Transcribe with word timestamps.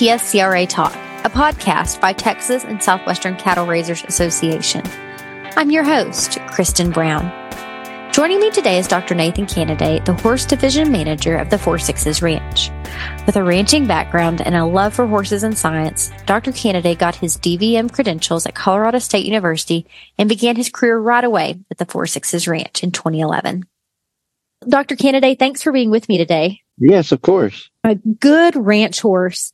TSCRA 0.00 0.66
Talk, 0.66 0.94
a 1.26 1.28
podcast 1.28 2.00
by 2.00 2.14
Texas 2.14 2.64
and 2.64 2.82
Southwestern 2.82 3.36
Cattle 3.36 3.66
Raisers 3.66 4.02
Association. 4.04 4.82
I'm 5.58 5.70
your 5.70 5.84
host, 5.84 6.38
Kristen 6.46 6.90
Brown. 6.90 7.30
Joining 8.10 8.40
me 8.40 8.50
today 8.50 8.78
is 8.78 8.88
Dr. 8.88 9.14
Nathan 9.14 9.44
Canaday, 9.44 10.02
the 10.02 10.14
Horse 10.14 10.46
Division 10.46 10.90
Manager 10.90 11.36
of 11.36 11.50
the 11.50 11.58
Four 11.58 11.78
Sixes 11.78 12.22
Ranch. 12.22 12.70
With 13.26 13.36
a 13.36 13.44
ranching 13.44 13.86
background 13.86 14.40
and 14.40 14.54
a 14.54 14.64
love 14.64 14.94
for 14.94 15.06
horses 15.06 15.42
and 15.42 15.58
science, 15.58 16.10
Dr. 16.24 16.50
Canaday 16.50 16.96
got 16.96 17.16
his 17.16 17.36
DVM 17.36 17.92
credentials 17.92 18.46
at 18.46 18.54
Colorado 18.54 19.00
State 19.00 19.26
University 19.26 19.86
and 20.16 20.30
began 20.30 20.56
his 20.56 20.70
career 20.70 20.98
right 20.98 21.24
away 21.24 21.60
at 21.70 21.76
the 21.76 21.84
Four 21.84 22.06
Sixes 22.06 22.48
Ranch 22.48 22.82
in 22.82 22.90
2011. 22.90 23.64
Dr. 24.66 24.96
Canaday, 24.96 25.38
thanks 25.38 25.62
for 25.62 25.72
being 25.72 25.90
with 25.90 26.08
me 26.08 26.16
today. 26.16 26.62
Yes, 26.78 27.12
of 27.12 27.20
course. 27.20 27.68
A 27.84 27.96
good 27.96 28.56
ranch 28.56 29.02
horse 29.02 29.52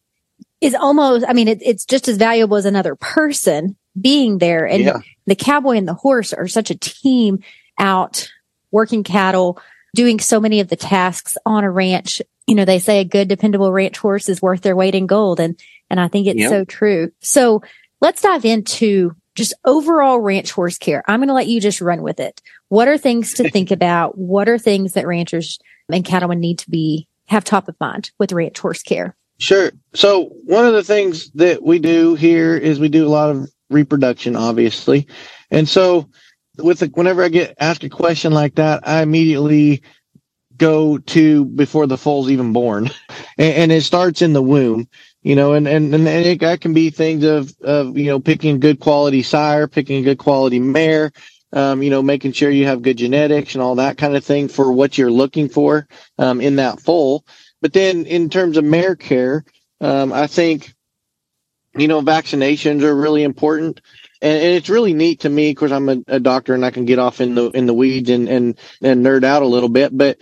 is 0.60 0.74
almost, 0.74 1.24
I 1.28 1.32
mean, 1.32 1.48
it, 1.48 1.58
it's 1.62 1.84
just 1.84 2.08
as 2.08 2.16
valuable 2.16 2.56
as 2.56 2.64
another 2.64 2.94
person 2.96 3.76
being 4.00 4.38
there. 4.38 4.66
And 4.66 4.84
yeah. 4.84 4.98
the 5.26 5.34
cowboy 5.34 5.76
and 5.76 5.88
the 5.88 5.94
horse 5.94 6.32
are 6.32 6.48
such 6.48 6.70
a 6.70 6.78
team 6.78 7.40
out 7.78 8.30
working 8.70 9.04
cattle, 9.04 9.60
doing 9.94 10.18
so 10.18 10.40
many 10.40 10.60
of 10.60 10.68
the 10.68 10.76
tasks 10.76 11.36
on 11.46 11.64
a 11.64 11.70
ranch. 11.70 12.22
You 12.46 12.54
know, 12.54 12.64
they 12.64 12.78
say 12.78 13.00
a 13.00 13.04
good, 13.04 13.28
dependable 13.28 13.72
ranch 13.72 13.98
horse 13.98 14.28
is 14.28 14.42
worth 14.42 14.62
their 14.62 14.76
weight 14.76 14.94
in 14.94 15.06
gold. 15.06 15.40
And, 15.40 15.60
and 15.90 16.00
I 16.00 16.08
think 16.08 16.26
it's 16.26 16.40
yep. 16.40 16.50
so 16.50 16.64
true. 16.64 17.12
So 17.20 17.62
let's 18.00 18.22
dive 18.22 18.44
into 18.44 19.14
just 19.34 19.54
overall 19.64 20.18
ranch 20.18 20.50
horse 20.52 20.78
care. 20.78 21.02
I'm 21.06 21.20
going 21.20 21.28
to 21.28 21.34
let 21.34 21.46
you 21.46 21.60
just 21.60 21.80
run 21.80 22.02
with 22.02 22.20
it. 22.20 22.40
What 22.68 22.88
are 22.88 22.98
things 22.98 23.34
to 23.34 23.50
think 23.50 23.70
about? 23.70 24.16
What 24.16 24.48
are 24.48 24.58
things 24.58 24.92
that 24.92 25.06
ranchers 25.06 25.58
and 25.90 26.04
cattlemen 26.04 26.40
need 26.40 26.58
to 26.60 26.70
be, 26.70 27.06
have 27.28 27.44
top 27.44 27.68
of 27.68 27.76
mind 27.78 28.10
with 28.18 28.32
ranch 28.32 28.58
horse 28.58 28.82
care? 28.82 29.14
Sure. 29.38 29.70
So 29.94 30.30
one 30.44 30.66
of 30.66 30.72
the 30.72 30.84
things 30.84 31.30
that 31.32 31.62
we 31.62 31.78
do 31.78 32.14
here 32.14 32.56
is 32.56 32.80
we 32.80 32.88
do 32.88 33.06
a 33.06 33.08
lot 33.08 33.30
of 33.30 33.50
reproduction, 33.70 34.36
obviously. 34.36 35.06
And 35.50 35.68
so 35.68 36.08
with 36.58 36.80
the, 36.80 36.86
whenever 36.86 37.22
I 37.22 37.28
get 37.28 37.54
asked 37.60 37.84
a 37.84 37.88
question 37.88 38.32
like 38.32 38.54
that, 38.54 38.86
I 38.88 39.02
immediately 39.02 39.82
go 40.56 40.96
to 40.96 41.44
before 41.44 41.86
the 41.86 41.98
foal's 41.98 42.30
even 42.30 42.54
born, 42.54 42.90
and, 43.38 43.54
and, 43.54 43.72
it 43.72 43.82
starts 43.82 44.22
in 44.22 44.32
the 44.32 44.42
womb. 44.42 44.88
You 45.22 45.34
know, 45.34 45.54
and 45.54 45.66
and 45.66 45.92
and 45.92 46.06
it, 46.06 46.40
that 46.40 46.60
can 46.60 46.72
be 46.72 46.90
things 46.90 47.24
of 47.24 47.52
of 47.60 47.98
you 47.98 48.06
know 48.06 48.20
picking 48.20 48.60
good 48.60 48.78
quality 48.78 49.22
sire, 49.22 49.66
picking 49.66 49.98
a 49.98 50.02
good 50.02 50.18
quality 50.18 50.60
mare, 50.60 51.10
um, 51.52 51.82
you 51.82 51.90
know, 51.90 52.02
making 52.02 52.32
sure 52.32 52.50
you 52.50 52.66
have 52.66 52.82
good 52.82 52.98
genetics 52.98 53.54
and 53.54 53.62
all 53.62 53.76
that 53.76 53.96
kind 53.98 54.16
of 54.16 54.24
thing 54.24 54.48
for 54.48 54.70
what 54.72 54.98
you're 54.98 55.10
looking 55.10 55.48
for 55.48 55.88
um, 56.18 56.40
in 56.40 56.56
that 56.56 56.80
foal. 56.80 57.24
But 57.62 57.72
then 57.72 58.06
in 58.06 58.28
terms 58.28 58.56
of 58.56 58.64
mare 58.64 58.96
care, 58.96 59.44
um, 59.80 60.12
I 60.12 60.26
think 60.26 60.74
you 61.76 61.88
know 61.88 62.00
vaccinations 62.00 62.82
are 62.82 62.94
really 62.94 63.22
important 63.22 63.80
and, 64.22 64.42
and 64.42 64.52
it's 64.52 64.68
really 64.68 64.94
neat 64.94 65.20
to 65.20 65.28
me 65.28 65.50
because 65.50 65.72
I'm 65.72 65.88
a, 65.88 65.98
a, 66.08 66.20
doctor 66.20 66.54
and 66.54 66.64
I 66.64 66.70
can 66.70 66.84
get 66.84 66.98
off 66.98 67.20
in 67.20 67.34
the 67.34 67.50
in 67.50 67.66
the 67.66 67.74
weeds 67.74 68.10
and 68.10 68.28
and 68.28 68.58
and 68.82 69.04
nerd 69.04 69.24
out 69.24 69.42
a 69.42 69.46
little 69.46 69.68
bit, 69.68 69.96
but 69.96 70.18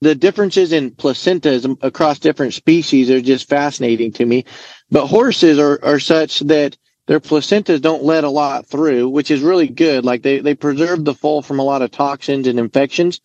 the 0.00 0.14
differences 0.14 0.72
in 0.72 0.90
placentas 0.90 1.76
across 1.82 2.18
different 2.18 2.54
species 2.54 3.10
are 3.10 3.20
just 3.20 3.48
fascinating 3.48 4.12
to 4.12 4.26
me. 4.26 4.44
But 4.90 5.06
horses 5.06 5.58
are 5.58 5.78
are 5.82 6.00
such 6.00 6.40
that 6.40 6.76
their 7.06 7.20
placentas 7.20 7.80
don't 7.80 8.02
let 8.02 8.24
a 8.24 8.30
lot 8.30 8.66
through, 8.66 9.08
which 9.08 9.30
is 9.30 9.40
really 9.40 9.68
good. 9.68 10.04
Like 10.04 10.22
they 10.22 10.40
they 10.40 10.54
preserve 10.54 11.04
the 11.04 11.14
foal 11.14 11.42
from 11.42 11.58
a 11.58 11.64
lot 11.64 11.82
of 11.82 11.90
toxins 11.90 12.46
and 12.46 12.58
infections, 12.58 13.20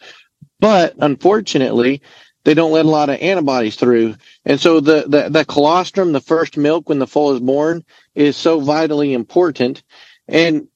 but 0.60 0.96
unfortunately, 1.00 2.02
they 2.44 2.54
don't 2.54 2.72
let 2.72 2.86
a 2.86 2.90
lot 2.90 3.10
of 3.10 3.20
antibodies 3.22 3.76
through. 3.76 4.16
And 4.46 4.60
so 4.60 4.80
the, 4.80 5.06
the, 5.08 5.30
the 5.30 5.46
colostrum, 5.46 6.12
the 6.12 6.22
first 6.22 6.58
milk 6.58 6.90
when 6.90 7.00
the 7.00 7.08
foal 7.08 7.34
is 7.34 7.40
born 7.40 7.86
is 8.16 8.36
so 8.36 8.60
vitally 8.60 9.14
important. 9.14 9.84
And 10.28 10.68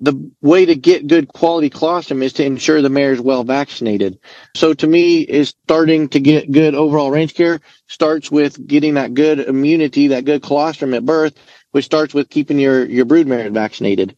the 0.00 0.32
way 0.40 0.64
to 0.64 0.74
get 0.74 1.06
good 1.06 1.28
quality 1.28 1.68
colostrum 1.68 2.22
is 2.22 2.32
to 2.34 2.44
ensure 2.44 2.80
the 2.80 2.88
mare 2.88 3.12
is 3.12 3.20
well 3.20 3.44
vaccinated. 3.44 4.18
So 4.56 4.72
to 4.72 4.86
me, 4.86 5.20
is 5.20 5.54
starting 5.64 6.08
to 6.10 6.20
get 6.20 6.50
good 6.50 6.74
overall 6.74 7.10
range 7.10 7.34
care 7.34 7.60
starts 7.86 8.30
with 8.30 8.66
getting 8.66 8.94
that 8.94 9.12
good 9.12 9.40
immunity, 9.40 10.08
that 10.08 10.24
good 10.24 10.42
colostrum 10.42 10.94
at 10.94 11.04
birth, 11.04 11.34
which 11.72 11.84
starts 11.84 12.14
with 12.14 12.30
keeping 12.30 12.58
your, 12.58 12.84
your 12.86 13.04
brood 13.04 13.26
mare 13.26 13.50
vaccinated. 13.50 14.16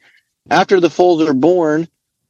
After 0.49 0.79
the 0.79 0.91
foals 0.91 1.23
are 1.29 1.35
born, 1.35 1.89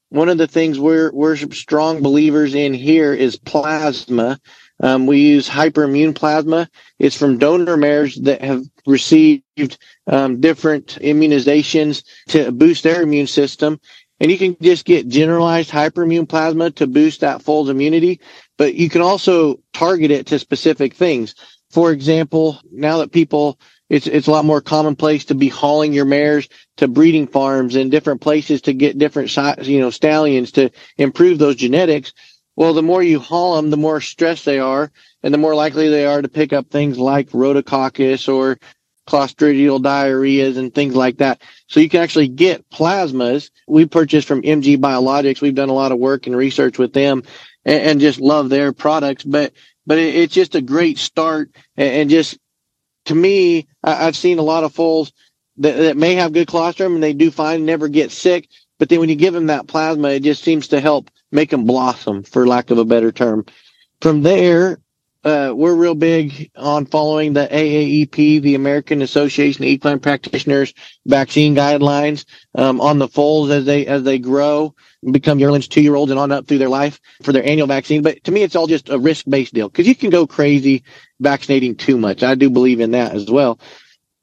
one 0.08 0.28
of 0.28 0.38
the 0.38 0.46
things 0.46 0.78
we're, 0.78 1.10
we're 1.12 1.36
strong 1.36 2.02
believers 2.02 2.54
in 2.54 2.74
here 2.74 3.14
is 3.14 3.36
plasma. 3.36 4.40
Um, 4.80 5.06
we 5.06 5.18
use 5.20 5.48
hyperimmune 5.48 6.14
plasma. 6.14 6.68
It's 6.98 7.16
from 7.16 7.38
donor 7.38 7.76
mares 7.76 8.16
that 8.22 8.42
have 8.42 8.64
received 8.86 9.78
um, 10.06 10.40
different 10.40 10.98
immunizations 11.00 12.04
to 12.28 12.50
boost 12.52 12.82
their 12.82 13.02
immune 13.02 13.26
system. 13.26 13.80
And 14.20 14.30
you 14.30 14.38
can 14.38 14.56
just 14.60 14.84
get 14.84 15.08
generalized 15.08 15.70
hyperimmune 15.70 16.28
plasma 16.28 16.70
to 16.72 16.86
boost 16.86 17.20
that 17.20 17.42
foal's 17.42 17.68
immunity, 17.68 18.20
but 18.56 18.74
you 18.74 18.88
can 18.88 19.02
also 19.02 19.58
target 19.72 20.12
it 20.12 20.26
to 20.28 20.38
specific 20.38 20.94
things. 20.94 21.34
For 21.70 21.90
example, 21.90 22.60
now 22.70 22.98
that 22.98 23.10
people, 23.10 23.58
it's, 23.90 24.06
it's 24.06 24.28
a 24.28 24.30
lot 24.30 24.44
more 24.44 24.60
commonplace 24.60 25.24
to 25.24 25.34
be 25.34 25.48
hauling 25.48 25.92
your 25.92 26.04
mares 26.04 26.48
to 26.76 26.86
breeding 26.86 27.26
farms 27.26 27.74
and 27.74 27.90
different 27.90 28.20
places 28.20 28.62
to 28.62 28.72
get 28.72 28.98
different, 28.98 29.34
you 29.66 29.80
know, 29.80 29.90
stallions 29.90 30.52
to 30.52 30.70
improve 30.98 31.38
those 31.38 31.56
genetics. 31.56 32.12
Well, 32.56 32.74
the 32.74 32.82
more 32.82 33.02
you 33.02 33.18
haul 33.18 33.56
them, 33.56 33.70
the 33.70 33.76
more 33.76 34.00
stressed 34.00 34.44
they 34.44 34.58
are, 34.58 34.90
and 35.22 35.32
the 35.32 35.38
more 35.38 35.54
likely 35.54 35.88
they 35.88 36.04
are 36.04 36.20
to 36.20 36.28
pick 36.28 36.52
up 36.52 36.68
things 36.68 36.98
like 36.98 37.30
rhodococcus 37.30 38.32
or 38.32 38.58
clostridial 39.06 39.82
diarrheas 39.82 40.56
and 40.56 40.74
things 40.74 40.94
like 40.94 41.18
that. 41.18 41.42
So 41.66 41.80
you 41.80 41.88
can 41.88 42.02
actually 42.02 42.28
get 42.28 42.68
plasmas. 42.70 43.50
We 43.66 43.86
purchased 43.86 44.28
from 44.28 44.42
MG 44.42 44.76
Biologics. 44.78 45.40
We've 45.40 45.54
done 45.54 45.70
a 45.70 45.74
lot 45.74 45.92
of 45.92 45.98
work 45.98 46.26
and 46.26 46.36
research 46.36 46.78
with 46.78 46.92
them 46.92 47.24
and, 47.64 47.82
and 47.82 48.00
just 48.00 48.20
love 48.20 48.48
their 48.48 48.72
products. 48.72 49.24
But, 49.24 49.52
but 49.86 49.98
it, 49.98 50.14
it's 50.14 50.34
just 50.34 50.54
a 50.54 50.62
great 50.62 50.98
start. 50.98 51.50
And, 51.76 51.92
and 51.92 52.10
just 52.10 52.38
to 53.06 53.14
me, 53.14 53.66
I, 53.82 54.04
have 54.04 54.16
seen 54.16 54.38
a 54.38 54.42
lot 54.42 54.64
of 54.64 54.74
foals 54.74 55.12
that, 55.56 55.76
that 55.76 55.96
may 55.96 56.14
have 56.14 56.32
good 56.32 56.48
colostrum 56.48 56.94
and 56.94 57.02
they 57.02 57.12
do 57.12 57.30
fine, 57.30 57.64
never 57.64 57.88
get 57.88 58.12
sick. 58.12 58.48
But 58.78 58.88
then 58.88 59.00
when 59.00 59.08
you 59.08 59.16
give 59.16 59.34
them 59.34 59.46
that 59.46 59.66
plasma, 59.66 60.10
it 60.10 60.22
just 60.22 60.42
seems 60.42 60.68
to 60.68 60.80
help 60.80 61.10
make 61.32 61.50
them 61.50 61.64
blossom, 61.64 62.22
for 62.22 62.46
lack 62.46 62.70
of 62.70 62.78
a 62.78 62.84
better 62.84 63.10
term. 63.10 63.44
From 64.00 64.22
there, 64.22 64.78
uh, 65.24 65.52
we're 65.54 65.74
real 65.74 65.94
big 65.94 66.50
on 66.56 66.84
following 66.86 67.32
the 67.32 67.46
AAEP, 67.46 68.42
the 68.42 68.56
American 68.56 69.02
Association 69.02 69.64
of 69.64 69.68
Equine 69.68 70.00
Practitioners 70.00 70.74
vaccine 71.06 71.54
guidelines, 71.54 72.24
um, 72.56 72.80
on 72.80 72.98
the 72.98 73.06
foals 73.06 73.50
as 73.50 73.64
they, 73.64 73.86
as 73.86 74.02
they 74.02 74.18
grow, 74.18 74.74
become 75.10 75.38
yearlings, 75.38 75.68
two 75.68 75.80
year 75.80 75.94
olds 75.94 76.10
and 76.10 76.18
on 76.18 76.32
up 76.32 76.46
through 76.46 76.58
their 76.58 76.68
life 76.68 77.00
for 77.22 77.32
their 77.32 77.44
annual 77.44 77.68
vaccine. 77.68 78.02
But 78.02 78.24
to 78.24 78.32
me, 78.32 78.42
it's 78.42 78.56
all 78.56 78.66
just 78.66 78.88
a 78.88 78.98
risk 78.98 79.24
based 79.28 79.54
deal 79.54 79.68
because 79.68 79.86
you 79.86 79.94
can 79.94 80.10
go 80.10 80.26
crazy 80.26 80.82
vaccinating 81.20 81.76
too 81.76 81.96
much. 81.96 82.22
I 82.22 82.34
do 82.34 82.50
believe 82.50 82.80
in 82.80 82.92
that 82.92 83.14
as 83.14 83.30
well. 83.30 83.60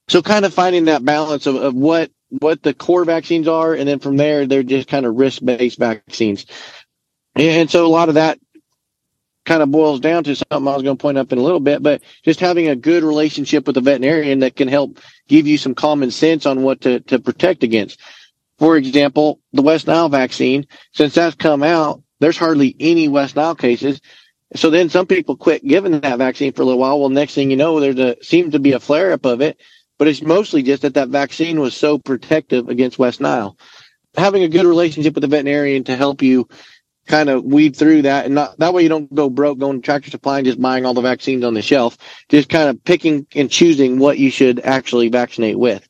So 0.09 0.22
kind 0.22 0.44
of 0.44 0.53
finding 0.53 0.86
that 0.86 1.06
balance 1.06 1.46
of, 1.46 1.56
of 1.56 1.75
what, 1.75 2.12
what 2.30 2.62
the 2.62 2.74
core 2.74 3.06
vaccines 3.06 3.48
are. 3.48 3.74
And 3.74 3.88
then 3.88 4.00
from 4.00 4.18
there, 4.18 4.46
they're 4.46 4.64
just 4.64 4.88
kind 4.88 5.06
of 5.06 5.16
risk 5.16 5.44
based 5.44 5.80
vaccines. 5.80 6.46
And 7.40 7.72
so 7.72 7.86
a 7.86 7.88
lot 7.88 8.10
of 8.10 8.16
that 8.16 8.38
kind 9.46 9.64
of 9.64 9.72
boils 9.72 10.02
down 10.02 10.26
to 10.26 10.36
something 10.36 10.68
I 10.68 10.76
was 10.76 10.84
going 10.84 10.98
to 10.98 11.02
point 11.02 11.18
up 11.18 11.32
in 11.32 11.38
a 11.38 11.42
little 11.42 11.62
bit, 11.62 11.82
but 11.82 12.02
just 12.24 12.42
having 12.42 12.68
a 12.68 12.76
good 12.76 13.02
relationship 13.02 13.66
with 13.66 13.78
a 13.78 13.82
veterinarian 13.82 14.40
that 14.40 14.58
can 14.58 14.68
help 14.68 15.00
give 15.30 15.48
you 15.48 15.58
some 15.58 15.74
common 15.74 16.12
sense 16.12 16.46
on 16.46 16.64
what 16.64 16.82
to, 16.82 17.00
to 17.02 17.18
protect 17.18 17.64
against. 17.64 17.98
For 18.58 18.76
example, 18.76 19.40
the 19.54 19.62
West 19.62 19.88
Nile 19.88 20.10
vaccine, 20.10 20.68
since 20.92 21.14
that's 21.14 21.36
come 21.36 21.64
out, 21.64 22.04
there's 22.20 22.38
hardly 22.38 22.76
any 22.78 23.08
West 23.08 23.38
Nile 23.38 23.56
cases. 23.56 24.02
So 24.56 24.69
then 24.69 24.90
some 24.90 25.08
people 25.08 25.38
quit 25.38 25.66
giving 25.66 25.98
that 25.98 26.18
vaccine 26.18 26.52
for 26.52 26.63
a 26.63 26.66
little 26.66 26.80
while. 26.80 27.00
Well, 27.00 27.08
next 27.08 27.36
thing 27.36 27.52
you 27.52 27.58
know, 27.58 27.80
there's 27.80 27.98
a, 28.00 28.22
seems 28.22 28.52
to 28.52 28.60
be 28.60 28.74
a 28.74 28.81
flare 28.81 29.13
up 29.13 29.25
of 29.25 29.40
it, 29.40 29.62
but 29.98 30.10
it's 30.10 30.22
mostly 30.22 30.62
just 30.62 30.81
that 30.81 30.96
that 30.96 31.08
vaccine 31.08 31.62
was 31.62 31.74
so 31.74 32.00
protective 32.00 32.68
against 32.68 33.00
West 33.00 33.22
Nile. 33.22 33.58
Having 34.18 34.44
a 34.44 34.50
good 34.50 34.66
relationship 34.66 35.16
with 35.16 35.24
a 35.24 35.28
veterinarian 35.28 35.86
to 35.86 35.96
help 35.96 36.22
you 36.22 36.50
kind 37.10 37.28
of 37.28 37.44
weed 37.44 37.76
through 37.76 38.04
that 38.04 38.26
and 38.26 38.36
not 38.36 38.58
that 38.60 38.74
way 38.74 38.84
you 38.84 38.88
don't 38.88 39.14
go 39.14 39.30
broke 39.30 39.58
going 39.58 39.82
to 39.82 39.86
tractor 39.86 40.12
supply 40.12 40.38
and 40.38 40.46
just 40.46 40.62
buying 40.62 40.86
all 40.86 40.94
the 40.94 41.02
vaccines 41.02 41.44
on 41.44 41.56
the 41.56 41.62
shelf. 41.62 41.98
Just 42.30 42.48
kind 42.48 42.70
of 42.70 42.82
picking 42.86 43.28
and 43.36 43.52
choosing 43.52 43.98
what 43.98 44.20
you 44.20 44.30
should 44.32 44.60
actually 44.62 45.10
vaccinate 45.10 45.60
with. 45.60 45.88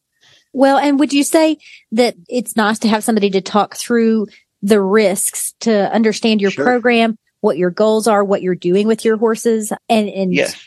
Well 0.53 0.77
and 0.77 0.97
would 0.97 1.13
you 1.13 1.23
say 1.23 1.57
that 1.91 2.15
it's 2.27 2.55
nice 2.55 2.79
to 2.79 2.87
have 2.87 3.03
somebody 3.03 3.29
to 3.31 3.41
talk 3.41 3.75
through 3.75 4.27
the 4.63 4.81
risks 4.81 5.53
to 5.59 5.93
understand 5.93 6.41
your 6.41 6.51
sure. 6.51 6.63
program 6.63 7.17
what 7.41 7.57
your 7.57 7.69
goals 7.69 8.07
are 8.07 8.23
what 8.23 8.41
you're 8.41 8.55
doing 8.55 8.87
with 8.87 9.05
your 9.05 9.17
horses 9.17 9.71
and 9.89 10.09
and 10.09 10.33
yes. 10.33 10.65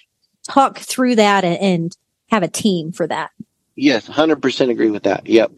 talk 0.48 0.78
through 0.78 1.16
that 1.16 1.44
and, 1.44 1.58
and 1.58 1.96
have 2.30 2.42
a 2.42 2.48
team 2.48 2.92
for 2.92 3.06
that? 3.06 3.30
Yes 3.74 4.06
100% 4.06 4.70
agree 4.70 4.90
with 4.90 5.04
that. 5.04 5.26
Yep. 5.26 5.52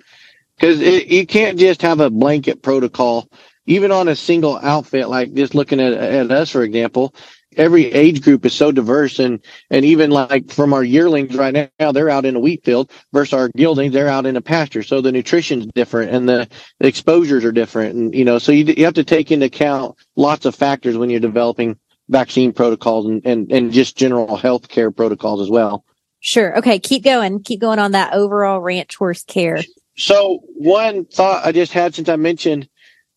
Because 0.57 0.81
you 0.81 1.27
can't 1.27 1.59
just 1.59 1.83
have 1.83 1.99
a 1.99 2.11
blanket 2.11 2.63
protocol 2.63 3.29
even 3.67 3.91
on 3.93 4.09
a 4.09 4.17
single 4.17 4.59
outfit, 4.59 5.09
like 5.09 5.33
just 5.35 5.55
looking 5.55 5.81
at, 5.81 5.93
at 5.93 6.31
us, 6.31 6.51
for 6.51 6.63
example, 6.63 7.15
every 7.57 7.87
age 7.93 8.23
group 8.23 8.45
is 8.45 8.53
so 8.53 8.73
diverse. 8.73 9.19
And 9.19 9.41
and 9.71 9.85
even 9.85 10.11
like 10.11 10.51
from 10.51 10.73
our 10.73 10.85
yearlings 10.85 11.35
right 11.35 11.71
now 11.79 11.93
they're 11.93 12.11
out 12.11 12.25
in 12.25 12.37
a 12.37 12.41
wheat 12.41 12.65
field 12.65 12.91
versus 13.13 13.33
our 13.33 13.49
geldings 13.51 13.93
they're 13.93 14.09
out 14.09 14.27
in 14.27 14.37
a 14.37 14.41
pasture. 14.41 14.83
So 14.83 15.01
the 15.01 15.13
nutrition's 15.13 15.67
different 15.75 16.13
and 16.13 16.29
the, 16.29 16.49
the 16.81 16.89
exposures 16.89 17.45
are 17.45 17.53
different. 17.53 17.95
And 17.95 18.15
you 18.15 18.25
know 18.25 18.39
so 18.39 18.53
you, 18.53 18.65
you 18.65 18.85
have 18.85 18.95
to 18.95 19.05
take 19.05 19.31
into 19.31 19.47
account 19.47 19.97
lots 20.17 20.45
of 20.47 20.55
factors 20.55 20.97
when 20.97 21.11
you're 21.11 21.21
developing 21.21 21.79
vaccine 22.09 22.53
protocols 22.53 23.07
and 23.07 23.23
and, 23.25 23.51
and 23.51 23.73
just 23.73 23.97
general 23.97 24.37
health 24.37 24.69
care 24.69 24.91
protocols 24.91 25.41
as 25.41 25.51
well. 25.51 25.85
Sure. 26.21 26.57
Okay. 26.59 26.79
Keep 26.79 27.05
going. 27.05 27.43
Keep 27.43 27.61
going 27.61 27.79
on 27.79 27.93
that 27.93 28.15
overall 28.15 28.61
ranch 28.61 28.97
horse 28.97 29.25
care. 29.25 29.63
So 29.97 30.41
one 30.57 31.05
thought 31.05 31.47
i 31.47 31.53
just 31.53 31.73
had 31.73 31.95
since 31.95 32.09
i 32.09 32.17
mentioned 32.17 32.69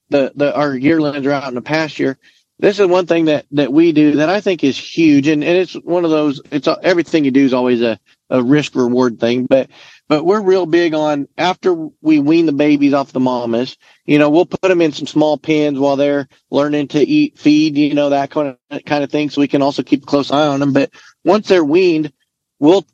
the 0.09 0.31
the 0.35 0.55
our 0.55 0.75
yearlings 0.75 1.25
are 1.25 1.31
out 1.31 1.47
in 1.47 1.55
the 1.55 1.61
pasture 1.61 2.17
this 2.59 2.79
is 2.79 2.87
one 2.87 3.05
thing 3.05 3.25
that 3.25 3.45
that 3.51 3.71
we 3.71 3.91
do 3.91 4.13
that 4.13 4.29
I 4.29 4.41
think 4.41 4.63
is 4.63 4.77
huge, 4.77 5.27
and, 5.27 5.43
and 5.43 5.57
it's 5.57 5.73
one 5.73 6.05
of 6.05 6.11
those. 6.11 6.41
It's 6.51 6.67
everything 6.81 7.23
you 7.23 7.31
do 7.31 7.45
is 7.45 7.53
always 7.53 7.81
a, 7.81 7.99
a 8.31 8.43
risk 8.43 8.75
reward 8.75 9.19
thing, 9.19 9.45
but 9.45 9.69
but 10.07 10.25
we're 10.25 10.41
real 10.41 10.65
big 10.65 10.95
on 10.95 11.27
after 11.37 11.73
we 12.01 12.19
wean 12.19 12.47
the 12.47 12.53
babies 12.53 12.93
off 12.93 13.11
the 13.11 13.19
mamas. 13.19 13.77
You 14.05 14.17
know, 14.17 14.31
we'll 14.31 14.47
put 14.47 14.61
them 14.61 14.81
in 14.81 14.91
some 14.91 15.05
small 15.05 15.37
pens 15.37 15.77
while 15.77 15.97
they're 15.97 16.27
learning 16.49 16.87
to 16.89 16.99
eat, 16.99 17.37
feed, 17.37 17.77
you 17.77 17.93
know, 17.93 18.09
that 18.09 18.31
kind 18.31 18.57
of 18.71 18.85
kind 18.85 19.03
of 19.03 19.11
thing. 19.11 19.29
So 19.29 19.41
we 19.41 19.47
can 19.47 19.61
also 19.61 19.83
keep 19.83 20.03
a 20.03 20.07
close 20.07 20.31
eye 20.31 20.47
on 20.47 20.59
them. 20.59 20.73
But 20.73 20.89
once 21.23 21.47
they're 21.47 21.63
weaned, 21.63 22.11
we'll 22.59 22.85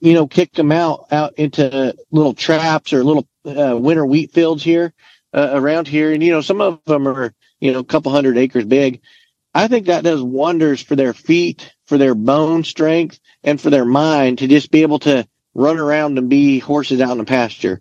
you 0.00 0.14
know 0.14 0.26
kick 0.26 0.52
them 0.54 0.72
out 0.72 1.06
out 1.12 1.34
into 1.34 1.94
little 2.10 2.34
traps 2.34 2.92
or 2.92 3.04
little 3.04 3.28
uh, 3.46 3.76
winter 3.76 4.04
wheat 4.04 4.32
fields 4.32 4.64
here 4.64 4.92
uh, 5.34 5.50
around 5.52 5.88
here, 5.88 6.12
and 6.12 6.22
you 6.22 6.32
know 6.32 6.40
some 6.40 6.60
of 6.60 6.80
them 6.86 7.08
are 7.08 7.34
you 7.60 7.72
know, 7.72 7.78
a 7.78 7.84
couple 7.84 8.12
hundred 8.12 8.36
acres 8.38 8.64
big. 8.64 9.00
I 9.54 9.68
think 9.68 9.86
that 9.86 10.04
does 10.04 10.22
wonders 10.22 10.82
for 10.82 10.96
their 10.96 11.14
feet, 11.14 11.72
for 11.86 11.96
their 11.96 12.14
bone 12.14 12.64
strength, 12.64 13.20
and 13.42 13.60
for 13.60 13.70
their 13.70 13.84
mind 13.84 14.38
to 14.38 14.48
just 14.48 14.70
be 14.70 14.82
able 14.82 14.98
to 15.00 15.26
run 15.54 15.78
around 15.78 16.18
and 16.18 16.28
be 16.28 16.58
horses 16.58 17.00
out 17.00 17.12
in 17.12 17.18
the 17.18 17.24
pasture. 17.24 17.80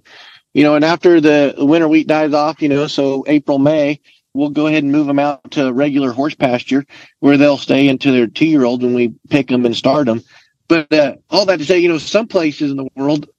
You 0.54 0.64
know, 0.64 0.76
and 0.76 0.86
after 0.86 1.20
the 1.20 1.56
winter 1.58 1.88
wheat 1.88 2.08
dies 2.08 2.34
off, 2.34 2.62
you 2.62 2.70
know, 2.70 2.88
so 2.88 3.26
April, 3.28 3.58
May, 3.58 4.00
we'll 4.34 4.50
go 4.50 4.68
ahead 4.68 4.84
and 4.84 4.92
move 4.92 5.08
them 5.08 5.20
out 5.20 5.52
to 5.52 5.74
regular 5.74 6.12
horse 6.12 6.36
pasture 6.36 6.86
where 7.20 7.38
they'll 7.38 7.58
stay 7.58 7.88
into 7.88 8.12
their 8.12 8.28
two 8.28 8.46
year 8.46 8.64
old 8.64 8.84
when 8.84 8.94
we 8.94 9.14
pick 9.30 9.48
them 9.48 9.66
and 9.66 9.76
start 9.76 10.06
them. 10.06 10.24
But 10.68 10.94
uh, 10.94 11.16
all 11.30 11.46
that 11.48 11.58
to 11.58 11.66
say, 11.66 11.80
you 11.80 11.90
know, 11.90 11.98
some 11.98 12.28
places 12.28 12.72
in 12.72 12.78
the 12.78 12.88
world, 12.96 13.30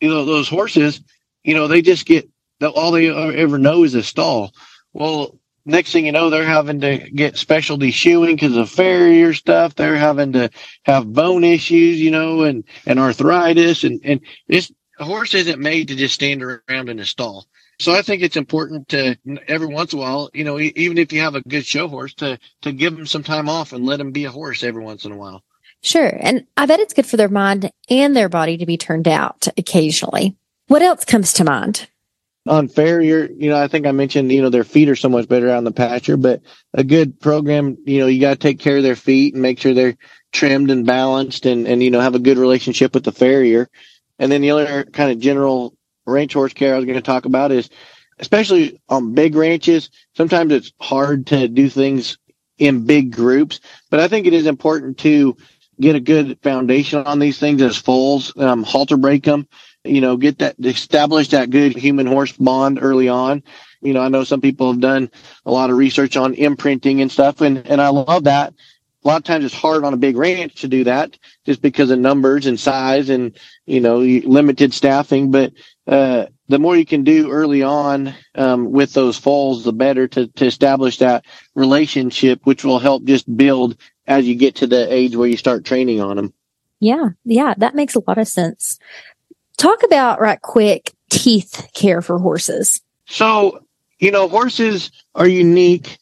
you 0.00 0.08
know, 0.08 0.24
those 0.24 0.48
horses, 0.48 1.02
you 1.42 1.54
know, 1.54 1.68
they 1.68 1.82
just 1.82 2.06
get 2.06 2.30
all 2.70 2.92
they 2.92 3.08
ever 3.08 3.58
know 3.58 3.84
is 3.84 3.94
a 3.94 4.02
stall. 4.02 4.52
Well, 4.92 5.38
next 5.64 5.92
thing 5.92 6.06
you 6.06 6.12
know, 6.12 6.30
they're 6.30 6.44
having 6.44 6.80
to 6.80 6.98
get 6.98 7.36
specialty 7.36 7.90
shoeing 7.90 8.36
because 8.36 8.56
of 8.56 8.70
farrier 8.70 9.32
stuff. 9.34 9.74
They're 9.74 9.96
having 9.96 10.32
to 10.32 10.50
have 10.84 11.12
bone 11.12 11.44
issues, 11.44 12.00
you 12.00 12.10
know, 12.10 12.42
and, 12.42 12.64
and 12.86 12.98
arthritis. 12.98 13.84
And, 13.84 14.00
and 14.04 14.20
this 14.48 14.72
horse 14.98 15.34
isn't 15.34 15.60
made 15.60 15.88
to 15.88 15.96
just 15.96 16.14
stand 16.14 16.42
around 16.42 16.88
in 16.88 16.98
a 16.98 17.04
stall. 17.04 17.46
So 17.80 17.92
I 17.92 18.02
think 18.02 18.22
it's 18.22 18.36
important 18.36 18.88
to 18.90 19.16
every 19.48 19.66
once 19.66 19.92
in 19.92 19.98
a 19.98 20.02
while, 20.02 20.30
you 20.34 20.44
know, 20.44 20.60
even 20.60 20.98
if 20.98 21.12
you 21.12 21.20
have 21.20 21.34
a 21.34 21.40
good 21.40 21.66
show 21.66 21.88
horse 21.88 22.14
to, 22.14 22.38
to 22.60 22.72
give 22.72 22.96
them 22.96 23.06
some 23.06 23.24
time 23.24 23.48
off 23.48 23.72
and 23.72 23.84
let 23.84 23.96
them 23.96 24.12
be 24.12 24.24
a 24.24 24.30
horse 24.30 24.62
every 24.62 24.84
once 24.84 25.04
in 25.04 25.12
a 25.12 25.16
while. 25.16 25.42
Sure. 25.80 26.16
And 26.20 26.46
I 26.56 26.66
bet 26.66 26.78
it's 26.78 26.94
good 26.94 27.06
for 27.06 27.16
their 27.16 27.28
mind 27.28 27.72
and 27.90 28.14
their 28.14 28.28
body 28.28 28.56
to 28.56 28.66
be 28.66 28.76
turned 28.76 29.08
out 29.08 29.48
occasionally. 29.58 30.36
What 30.68 30.82
else 30.82 31.04
comes 31.04 31.32
to 31.34 31.44
mind? 31.44 31.88
On 32.46 32.68
farrier, 32.68 33.28
you 33.30 33.50
know, 33.50 33.56
I 33.56 33.68
think 33.68 33.86
I 33.86 33.92
mentioned, 33.92 34.32
you 34.32 34.42
know, 34.42 34.50
their 34.50 34.64
feet 34.64 34.88
are 34.88 34.96
so 34.96 35.08
much 35.08 35.28
better 35.28 35.48
in 35.48 35.64
the 35.64 35.72
pasture, 35.72 36.16
but 36.16 36.42
a 36.74 36.82
good 36.82 37.20
program, 37.20 37.76
you 37.84 38.00
know, 38.00 38.06
you 38.06 38.20
got 38.20 38.30
to 38.30 38.36
take 38.36 38.58
care 38.58 38.78
of 38.78 38.82
their 38.82 38.96
feet 38.96 39.34
and 39.34 39.42
make 39.42 39.60
sure 39.60 39.74
they're 39.74 39.96
trimmed 40.32 40.70
and 40.70 40.84
balanced 40.84 41.46
and, 41.46 41.68
and, 41.68 41.82
you 41.82 41.90
know, 41.90 42.00
have 42.00 42.16
a 42.16 42.20
good 42.20 42.38
relationship 42.38 42.94
with 42.94 43.04
the 43.04 43.12
farrier. 43.12 43.68
And 44.18 44.30
then 44.30 44.42
the 44.42 44.50
other 44.50 44.84
kind 44.84 45.12
of 45.12 45.20
general 45.20 45.76
ranch 46.04 46.32
horse 46.32 46.52
care 46.52 46.74
I 46.74 46.78
was 46.78 46.86
going 46.86 46.96
to 46.96 47.02
talk 47.02 47.26
about 47.26 47.52
is, 47.52 47.70
especially 48.18 48.80
on 48.88 49.14
big 49.14 49.36
ranches, 49.36 49.90
sometimes 50.16 50.52
it's 50.52 50.72
hard 50.80 51.28
to 51.28 51.48
do 51.48 51.68
things 51.68 52.18
in 52.58 52.86
big 52.86 53.12
groups, 53.12 53.60
but 53.90 54.00
I 54.00 54.08
think 54.08 54.26
it 54.26 54.32
is 54.32 54.46
important 54.46 54.98
to 54.98 55.36
get 55.80 55.96
a 55.96 56.00
good 56.00 56.38
foundation 56.42 57.04
on 57.04 57.18
these 57.18 57.38
things 57.38 57.62
as 57.62 57.76
foals, 57.76 58.36
um, 58.36 58.62
halter 58.62 58.96
break 58.96 59.24
them 59.24 59.48
you 59.84 60.00
know, 60.00 60.16
get 60.16 60.38
that 60.38 60.56
establish 60.58 61.28
that 61.28 61.50
good 61.50 61.76
human 61.76 62.06
horse 62.06 62.32
bond 62.32 62.78
early 62.80 63.08
on. 63.08 63.42
You 63.80 63.92
know, 63.92 64.00
I 64.00 64.08
know 64.08 64.24
some 64.24 64.40
people 64.40 64.70
have 64.70 64.80
done 64.80 65.10
a 65.44 65.50
lot 65.50 65.70
of 65.70 65.76
research 65.76 66.16
on 66.16 66.34
imprinting 66.34 67.00
and 67.00 67.10
stuff, 67.10 67.40
and, 67.40 67.66
and 67.66 67.80
I 67.80 67.88
love 67.88 68.24
that. 68.24 68.54
A 69.04 69.08
lot 69.08 69.16
of 69.16 69.24
times 69.24 69.44
it's 69.44 69.54
hard 69.54 69.82
on 69.82 69.94
a 69.94 69.96
big 69.96 70.16
ranch 70.16 70.60
to 70.60 70.68
do 70.68 70.84
that 70.84 71.18
just 71.44 71.60
because 71.60 71.90
of 71.90 71.98
numbers 71.98 72.46
and 72.46 72.60
size 72.60 73.08
and, 73.08 73.36
you 73.66 73.80
know, 73.80 73.98
limited 73.98 74.72
staffing. 74.72 75.32
But, 75.32 75.52
uh, 75.88 76.26
the 76.46 76.60
more 76.60 76.76
you 76.76 76.86
can 76.86 77.02
do 77.02 77.30
early 77.30 77.64
on, 77.64 78.14
um, 78.36 78.70
with 78.70 78.92
those 78.92 79.18
falls, 79.18 79.64
the 79.64 79.72
better 79.72 80.06
to, 80.06 80.28
to 80.28 80.46
establish 80.46 80.98
that 80.98 81.24
relationship, 81.56 82.42
which 82.44 82.62
will 82.62 82.78
help 82.78 83.02
just 83.02 83.36
build 83.36 83.76
as 84.06 84.28
you 84.28 84.36
get 84.36 84.56
to 84.56 84.68
the 84.68 84.92
age 84.92 85.16
where 85.16 85.28
you 85.28 85.36
start 85.36 85.64
training 85.64 86.00
on 86.00 86.14
them. 86.14 86.32
Yeah. 86.78 87.10
Yeah. 87.24 87.54
That 87.56 87.74
makes 87.74 87.94
a 87.94 88.02
lot 88.06 88.18
of 88.18 88.28
sense. 88.28 88.78
Talk 89.62 89.84
about 89.84 90.20
right 90.20 90.42
quick 90.42 90.92
teeth 91.08 91.68
care 91.72 92.02
for 92.02 92.18
horses. 92.18 92.80
So, 93.06 93.64
you 94.00 94.10
know, 94.10 94.26
horses 94.26 94.90
are 95.14 95.28
unique 95.28 95.98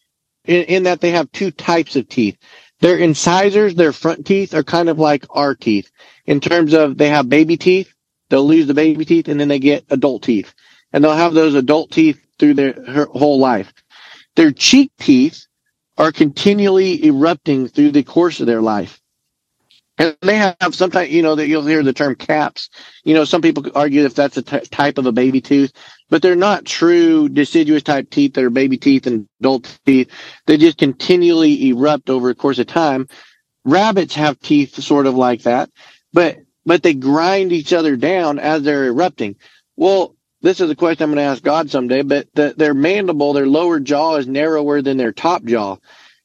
in, 0.46 0.62
in, 0.62 0.82
that 0.84 1.02
they 1.02 1.10
have 1.10 1.30
two 1.32 1.50
types 1.50 1.94
of 1.94 2.08
teeth. 2.08 2.38
Their 2.78 2.96
incisors, 2.96 3.74
their 3.74 3.92
front 3.92 4.24
teeth 4.24 4.54
are 4.54 4.62
kind 4.62 4.88
of 4.88 4.98
like 4.98 5.26
our 5.28 5.54
teeth 5.54 5.90
in 6.24 6.40
terms 6.40 6.72
of 6.72 6.96
they 6.96 7.10
have 7.10 7.28
baby 7.28 7.58
teeth. 7.58 7.92
They'll 8.30 8.46
lose 8.46 8.66
the 8.66 8.72
baby 8.72 9.04
teeth 9.04 9.28
and 9.28 9.38
then 9.38 9.48
they 9.48 9.58
get 9.58 9.84
adult 9.90 10.22
teeth 10.22 10.54
and 10.94 11.04
they'll 11.04 11.12
have 11.12 11.34
those 11.34 11.54
adult 11.54 11.90
teeth 11.90 12.18
through 12.38 12.54
their 12.54 13.06
whole 13.12 13.38
life. 13.38 13.74
Their 14.36 14.52
cheek 14.52 14.90
teeth 14.98 15.44
are 15.98 16.12
continually 16.12 17.04
erupting 17.04 17.68
through 17.68 17.90
the 17.90 18.04
course 18.04 18.40
of 18.40 18.46
their 18.46 18.62
life. 18.62 18.99
And 20.00 20.16
they 20.22 20.38
have 20.38 20.56
sometimes, 20.74 21.10
you 21.10 21.22
know, 21.22 21.34
that 21.34 21.46
you'll 21.46 21.66
hear 21.66 21.82
the 21.82 21.92
term 21.92 22.14
caps. 22.14 22.70
You 23.04 23.12
know, 23.12 23.26
some 23.26 23.42
people 23.42 23.66
argue 23.74 24.06
if 24.06 24.14
that's 24.14 24.38
a 24.38 24.42
t- 24.42 24.60
type 24.60 24.96
of 24.96 25.04
a 25.04 25.12
baby 25.12 25.42
tooth, 25.42 25.74
but 26.08 26.22
they're 26.22 26.36
not 26.36 26.64
true 26.64 27.28
deciduous 27.28 27.82
type 27.82 28.08
teeth 28.08 28.32
that 28.34 28.44
are 28.44 28.50
baby 28.50 28.78
teeth 28.78 29.06
and 29.06 29.28
adult 29.40 29.78
teeth. 29.84 30.10
They 30.46 30.56
just 30.56 30.78
continually 30.78 31.68
erupt 31.68 32.08
over 32.08 32.30
a 32.30 32.34
course 32.34 32.58
of 32.58 32.66
time. 32.66 33.08
Rabbits 33.66 34.14
have 34.14 34.40
teeth 34.40 34.74
sort 34.82 35.06
of 35.06 35.16
like 35.16 35.42
that, 35.42 35.70
but, 36.14 36.38
but 36.64 36.82
they 36.82 36.94
grind 36.94 37.52
each 37.52 37.74
other 37.74 37.94
down 37.96 38.38
as 38.38 38.62
they're 38.62 38.86
erupting. 38.86 39.36
Well, 39.76 40.16
this 40.40 40.62
is 40.62 40.70
a 40.70 40.76
question 40.76 41.04
I'm 41.04 41.10
going 41.10 41.22
to 41.22 41.30
ask 41.30 41.42
God 41.42 41.70
someday, 41.70 42.00
but 42.00 42.26
the, 42.32 42.54
their 42.56 42.72
mandible, 42.72 43.34
their 43.34 43.46
lower 43.46 43.78
jaw 43.80 44.16
is 44.16 44.26
narrower 44.26 44.80
than 44.80 44.96
their 44.96 45.12
top 45.12 45.44
jaw. 45.44 45.76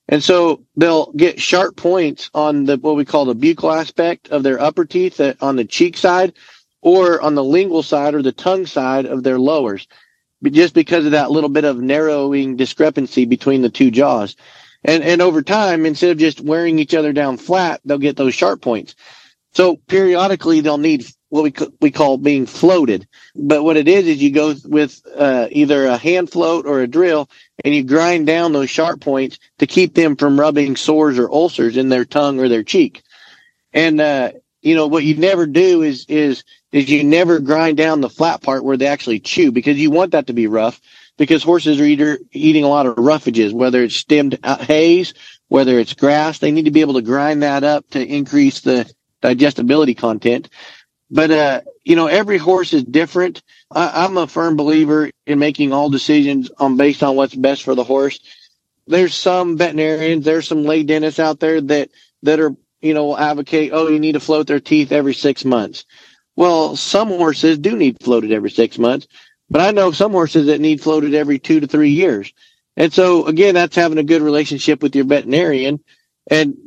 And 0.07 0.23
so 0.23 0.63
they'll 0.75 1.11
get 1.13 1.41
sharp 1.41 1.75
points 1.75 2.29
on 2.33 2.65
the 2.65 2.77
what 2.77 2.95
we 2.95 3.05
call 3.05 3.25
the 3.25 3.35
buccal 3.35 3.75
aspect 3.75 4.29
of 4.29 4.43
their 4.43 4.59
upper 4.59 4.85
teeth 4.85 5.19
uh, 5.19 5.33
on 5.41 5.55
the 5.55 5.65
cheek 5.65 5.97
side 5.97 6.33
or 6.81 7.19
on 7.21 7.33
the 7.33 7.43
lingual 7.43 7.81
side 7.81 8.13
or 8.13 8.21
the 8.21 8.31
tongue 8.31 8.67
side 8.67 9.07
of 9.07 9.23
their 9.23 9.39
lowers, 9.39 9.87
but 10.41 10.53
just 10.53 10.75
because 10.75 11.05
of 11.05 11.11
that 11.11 11.31
little 11.31 11.49
bit 11.49 11.65
of 11.65 11.79
narrowing 11.79 12.55
discrepancy 12.55 13.25
between 13.25 13.63
the 13.63 13.69
two 13.69 13.89
jaws. 13.89 14.35
And 14.83 15.03
and 15.03 15.21
over 15.21 15.41
time, 15.41 15.87
instead 15.87 16.11
of 16.11 16.19
just 16.19 16.39
wearing 16.39 16.77
each 16.77 16.93
other 16.93 17.11
down 17.11 17.37
flat, 17.37 17.81
they'll 17.83 17.97
get 17.97 18.17
those 18.17 18.35
sharp 18.35 18.61
points. 18.61 18.93
So 19.53 19.77
periodically 19.87 20.61
they'll 20.61 20.77
need 20.77 21.07
what 21.29 21.43
we 21.43 21.53
we 21.81 21.91
call 21.91 22.17
being 22.17 22.45
floated. 22.45 23.07
But 23.35 23.63
what 23.63 23.77
it 23.77 23.87
is 23.87 24.07
is 24.07 24.21
you 24.21 24.31
go 24.31 24.55
with 24.65 25.01
uh, 25.15 25.47
either 25.51 25.85
a 25.85 25.97
hand 25.97 26.31
float 26.31 26.65
or 26.65 26.81
a 26.81 26.87
drill, 26.87 27.29
and 27.63 27.73
you 27.73 27.83
grind 27.83 28.27
down 28.27 28.53
those 28.53 28.69
sharp 28.69 29.01
points 29.01 29.39
to 29.59 29.67
keep 29.67 29.93
them 29.93 30.15
from 30.15 30.39
rubbing 30.39 30.75
sores 30.75 31.19
or 31.19 31.31
ulcers 31.31 31.77
in 31.77 31.89
their 31.89 32.05
tongue 32.05 32.39
or 32.39 32.47
their 32.47 32.63
cheek. 32.63 33.03
And 33.73 33.99
uh, 33.99 34.31
you 34.61 34.75
know 34.75 34.87
what 34.87 35.03
you 35.03 35.15
never 35.15 35.45
do 35.45 35.81
is 35.81 36.05
is 36.07 36.43
is 36.71 36.89
you 36.89 37.03
never 37.03 37.39
grind 37.39 37.77
down 37.77 38.01
the 38.01 38.09
flat 38.09 38.41
part 38.41 38.63
where 38.63 38.77
they 38.77 38.87
actually 38.87 39.19
chew 39.19 39.51
because 39.51 39.77
you 39.77 39.91
want 39.91 40.11
that 40.11 40.27
to 40.27 40.33
be 40.33 40.47
rough 40.47 40.81
because 41.17 41.43
horses 41.43 41.79
are 41.79 41.85
either 41.85 42.19
eating 42.31 42.63
a 42.63 42.67
lot 42.67 42.85
of 42.85 42.95
roughages, 42.95 43.53
whether 43.53 43.83
it's 43.83 43.95
stemmed 43.95 44.37
hays, 44.43 45.13
whether 45.47 45.79
it's 45.79 45.93
grass. 45.93 46.39
They 46.39 46.51
need 46.51 46.65
to 46.65 46.71
be 46.71 46.81
able 46.81 46.95
to 46.95 47.01
grind 47.01 47.43
that 47.43 47.63
up 47.63 47.89
to 47.91 48.05
increase 48.05 48.61
the 48.61 48.91
digestibility 49.21 49.93
content. 49.93 50.49
But, 51.09 51.31
uh, 51.31 51.61
you 51.83 51.95
know, 51.95 52.07
every 52.07 52.37
horse 52.37 52.73
is 52.73 52.83
different. 52.83 53.43
I, 53.71 54.05
am 54.05 54.17
a 54.17 54.27
firm 54.27 54.55
believer 54.55 55.11
in 55.25 55.39
making 55.39 55.71
all 55.71 55.89
decisions 55.89 56.49
on 56.57 56.77
based 56.77 57.03
on 57.03 57.15
what's 57.15 57.35
best 57.35 57.63
for 57.63 57.75
the 57.75 57.83
horse. 57.83 58.19
There's 58.87 59.13
some 59.13 59.57
veterinarians, 59.57 60.25
there's 60.25 60.47
some 60.47 60.63
lay 60.63 60.83
dentists 60.83 61.19
out 61.19 61.39
there 61.39 61.61
that, 61.61 61.89
that 62.23 62.39
are, 62.39 62.55
you 62.81 62.93
know, 62.93 63.17
advocate, 63.17 63.71
oh, 63.73 63.87
you 63.87 63.99
need 63.99 64.13
to 64.13 64.19
float 64.19 64.47
their 64.47 64.59
teeth 64.59 64.91
every 64.91 65.13
six 65.13 65.45
months. 65.45 65.85
Well, 66.35 66.75
some 66.75 67.07
horses 67.07 67.57
do 67.59 67.75
need 67.75 68.01
floated 68.03 68.31
every 68.31 68.51
six 68.51 68.77
months, 68.77 69.07
but 69.49 69.61
I 69.61 69.71
know 69.71 69.91
some 69.91 70.11
horses 70.11 70.47
that 70.47 70.59
need 70.59 70.81
floated 70.81 71.13
every 71.13 71.39
two 71.39 71.59
to 71.59 71.67
three 71.67 71.91
years. 71.91 72.33
And 72.77 72.91
so 72.91 73.25
again, 73.25 73.55
that's 73.55 73.75
having 73.75 73.97
a 73.97 74.03
good 74.03 74.21
relationship 74.21 74.83
with 74.83 74.95
your 74.95 75.05
veterinarian. 75.05 75.83
And 76.29 76.57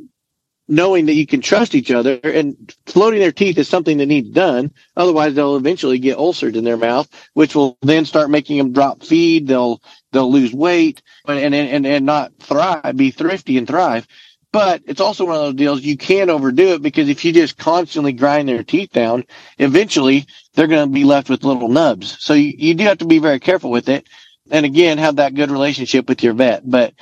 knowing 0.69 1.07
that 1.07 1.15
you 1.15 1.25
can 1.25 1.41
trust 1.41 1.73
each 1.73 1.89
other 1.89 2.19
and 2.23 2.75
floating 2.85 3.19
their 3.19 3.31
teeth 3.31 3.57
is 3.57 3.67
something 3.67 3.97
that 3.97 4.05
needs 4.05 4.29
done. 4.29 4.71
Otherwise, 4.95 5.33
they'll 5.33 5.57
eventually 5.57 5.97
get 5.97 6.17
ulcers 6.17 6.55
in 6.55 6.63
their 6.63 6.77
mouth, 6.77 7.09
which 7.33 7.55
will 7.55 7.77
then 7.81 8.05
start 8.05 8.29
making 8.29 8.57
them 8.57 8.71
drop 8.71 9.01
feed. 9.03 9.47
They'll, 9.47 9.81
they'll 10.11 10.31
lose 10.31 10.53
weight 10.53 11.01
and, 11.27 11.55
and, 11.55 11.85
and 11.85 12.05
not 12.05 12.31
thrive, 12.39 12.95
be 12.95 13.09
thrifty 13.09 13.57
and 13.57 13.67
thrive. 13.67 14.07
But 14.51 14.83
it's 14.85 15.01
also 15.01 15.25
one 15.25 15.35
of 15.35 15.41
those 15.41 15.53
deals 15.55 15.81
you 15.81 15.97
can't 15.97 16.29
overdo 16.29 16.73
it 16.73 16.81
because 16.81 17.09
if 17.09 17.25
you 17.25 17.33
just 17.33 17.57
constantly 17.57 18.13
grind 18.13 18.47
their 18.47 18.63
teeth 18.63 18.91
down, 18.91 19.23
eventually 19.57 20.27
they're 20.53 20.67
going 20.67 20.87
to 20.87 20.93
be 20.93 21.03
left 21.03 21.29
with 21.29 21.43
little 21.43 21.69
nubs. 21.69 22.17
So 22.19 22.33
you, 22.35 22.53
you 22.57 22.73
do 22.75 22.83
have 22.85 22.99
to 22.99 23.05
be 23.05 23.19
very 23.19 23.39
careful 23.39 23.71
with 23.71 23.89
it. 23.89 24.07
And 24.51 24.65
again, 24.65 24.97
have 24.97 25.17
that 25.17 25.35
good 25.35 25.51
relationship 25.51 26.09
with 26.09 26.23
your 26.23 26.33
vet. 26.33 26.67
But 26.67 26.93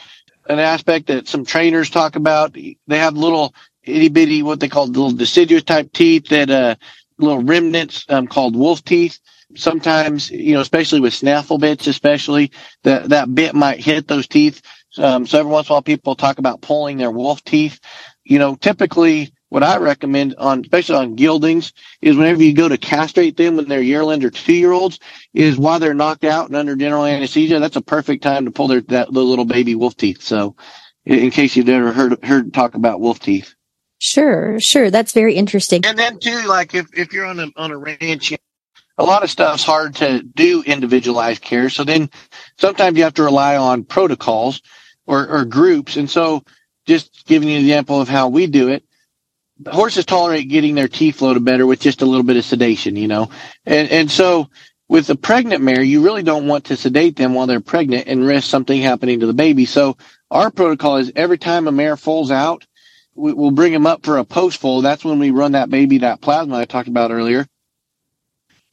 an 0.50 0.60
aspect 0.60 1.08
that 1.08 1.27
some 1.27 1.46
trainers 1.46 1.89
talk 1.89 2.16
about. 2.16 2.54
They 2.54 2.77
have 2.89 3.16
little 3.16 3.54
itty 3.84 4.10
bitty, 4.10 4.44
what 4.44 4.60
they 4.60 4.68
call 4.70 4.88
little 4.88 5.12
deciduous 5.12 5.63
type 5.63 5.92
teeth 5.94 6.27
that, 6.30 6.50
uh, 6.50 6.75
little 7.18 7.44
remnants, 7.44 8.06
um, 8.10 8.27
called 8.27 8.56
wolf 8.56 8.84
teeth. 8.84 9.20
Sometimes, 9.56 10.30
you 10.30 10.54
know, 10.54 10.62
especially 10.62 11.00
with 11.00 11.13
snaffle 11.13 11.58
bits, 11.58 11.88
especially 11.88 12.51
that, 12.84 13.10
that 13.10 13.34
bit 13.34 13.56
might 13.56 13.80
hit 13.80 14.08
those 14.08 14.27
teeth. 14.27 14.62
Um, 14.98 15.25
so 15.25 15.39
every 15.39 15.51
once 15.51 15.68
in 15.68 15.72
a 15.72 15.75
while 15.75 15.82
people 15.82 16.16
talk 16.16 16.38
about 16.38 16.62
pulling 16.62 16.98
their 16.98 17.12
wolf 17.12 17.44
teeth. 17.44 17.80
You 18.24 18.39
know, 18.39 18.56
typically 18.56 19.32
what 19.50 19.63
I 19.63 19.77
recommend 19.77 20.36
on, 20.38 20.62
especially 20.62 20.96
on 20.96 21.16
geldings, 21.16 21.72
is 22.01 22.18
whenever 22.18 22.44
you 22.44 22.54
go 22.54 22.68
to 22.68 22.77
castrate 22.77 23.38
them 23.38 23.56
when 23.56 23.68
they're 23.68 23.82
yearling 23.82 24.24
or 24.24 24.30
two 24.30 24.54
year 24.54 24.72
olds, 24.72 25.00
is 25.34 25.58
while 25.58 25.80
they're 25.80 25.94
knocked 25.94 26.24
out 26.24 26.48
and 26.48 26.56
under 26.56 26.75
general 26.75 27.06
anesthesia. 27.06 27.60
That's 27.60 27.75
a 27.75 27.82
perfect 27.82 28.24
time 28.24 28.46
to 28.46 28.51
pull 28.51 28.68
their 28.68 28.82
that 28.82 29.12
little 29.12 29.46
baby 29.46 29.75
wolf 29.75 29.96
teeth. 29.96 30.22
So, 30.22 30.56
in 31.06 31.32
case 31.32 31.56
you've 31.56 31.70
ever 31.70 31.94
heard 31.94 32.24
heard 32.24 32.54
talk 32.54 32.75
about 32.75 33.00
wolf 33.00 33.20
teeth. 33.20 33.54
Sure, 34.00 34.60
sure. 34.60 34.92
That's 34.92 35.13
very 35.13 35.36
interesting. 35.36 35.86
And 35.86 35.98
then 35.98 36.20
too, 36.20 36.46
like 36.48 36.75
if 36.75 36.88
if 36.94 37.13
you're 37.13 37.25
on 37.25 37.39
a 37.39 37.48
on 37.56 37.72
a 37.72 37.77
ranch, 37.77 38.34
a 38.98 39.04
lot 39.04 39.24
of 39.24 39.30
stuff's 39.30 39.63
hard 39.63 39.96
to 39.96 40.24
do 40.24 40.63
individualized 40.63 41.42
care. 41.42 41.70
So 41.70 41.84
then 41.84 42.10
sometimes 42.58 42.98
you 42.98 43.04
have 43.04 43.13
to 43.16 43.24
rely 43.24 43.56
on 43.56 43.84
protocols 43.84 44.62
or, 45.06 45.27
or 45.27 45.46
groups. 45.46 45.98
And 45.98 46.10
so 46.10 46.44
just 46.86 47.25
giving 47.25 47.50
you 47.50 47.56
an 47.56 47.62
example 47.62 48.01
of 48.01 48.10
how 48.10 48.30
we 48.30 48.48
do 48.48 48.70
it 48.70 48.84
horses 49.66 50.06
tolerate 50.06 50.50
getting 50.50 50.76
their 50.76 50.88
teeth 50.88 51.18
floated 51.18 51.44
better 51.44 51.66
with 51.66 51.80
just 51.80 52.02
a 52.02 52.06
little 52.06 52.24
bit 52.24 52.38
of 52.38 52.46
sedation, 52.46 52.96
you 52.96 53.08
know. 53.08 53.30
And 53.66 53.90
and 53.90 54.12
so 54.12 54.50
with 54.90 55.10
a 55.10 55.16
pregnant 55.16 55.62
mare, 55.62 55.82
you 55.82 56.04
really 56.04 56.24
don't 56.24 56.48
want 56.48 56.66
to 56.66 56.78
sedate 56.78 57.16
them 57.16 57.34
while 57.34 57.48
they're 57.48 57.60
pregnant 57.60 58.08
and 58.08 58.26
risk 58.26 58.50
something 58.50 58.82
happening 58.82 59.20
to 59.20 59.28
the 59.28 59.34
baby. 59.34 59.66
So 59.66 59.98
our 60.32 60.52
protocol 60.52 60.98
is 60.98 61.12
every 61.16 61.38
time 61.38 61.68
a 61.68 61.72
mare 61.72 61.98
falls 61.98 62.32
out, 62.32 62.66
we, 63.16 63.34
will 63.34 63.52
bring 63.52 63.74
them 63.74 63.88
up 63.88 64.06
for 64.06 64.18
a 64.18 64.26
post 64.26 64.60
foal. 64.60 64.82
That's 64.82 65.04
when 65.04 65.20
we 65.20 65.32
run 65.32 65.54
that 65.54 65.70
baby, 65.70 66.00
that 66.00 66.22
plasma 66.22 66.58
I 66.58 66.66
talked 66.66 66.88
about 66.88 67.12
earlier. 67.12 67.48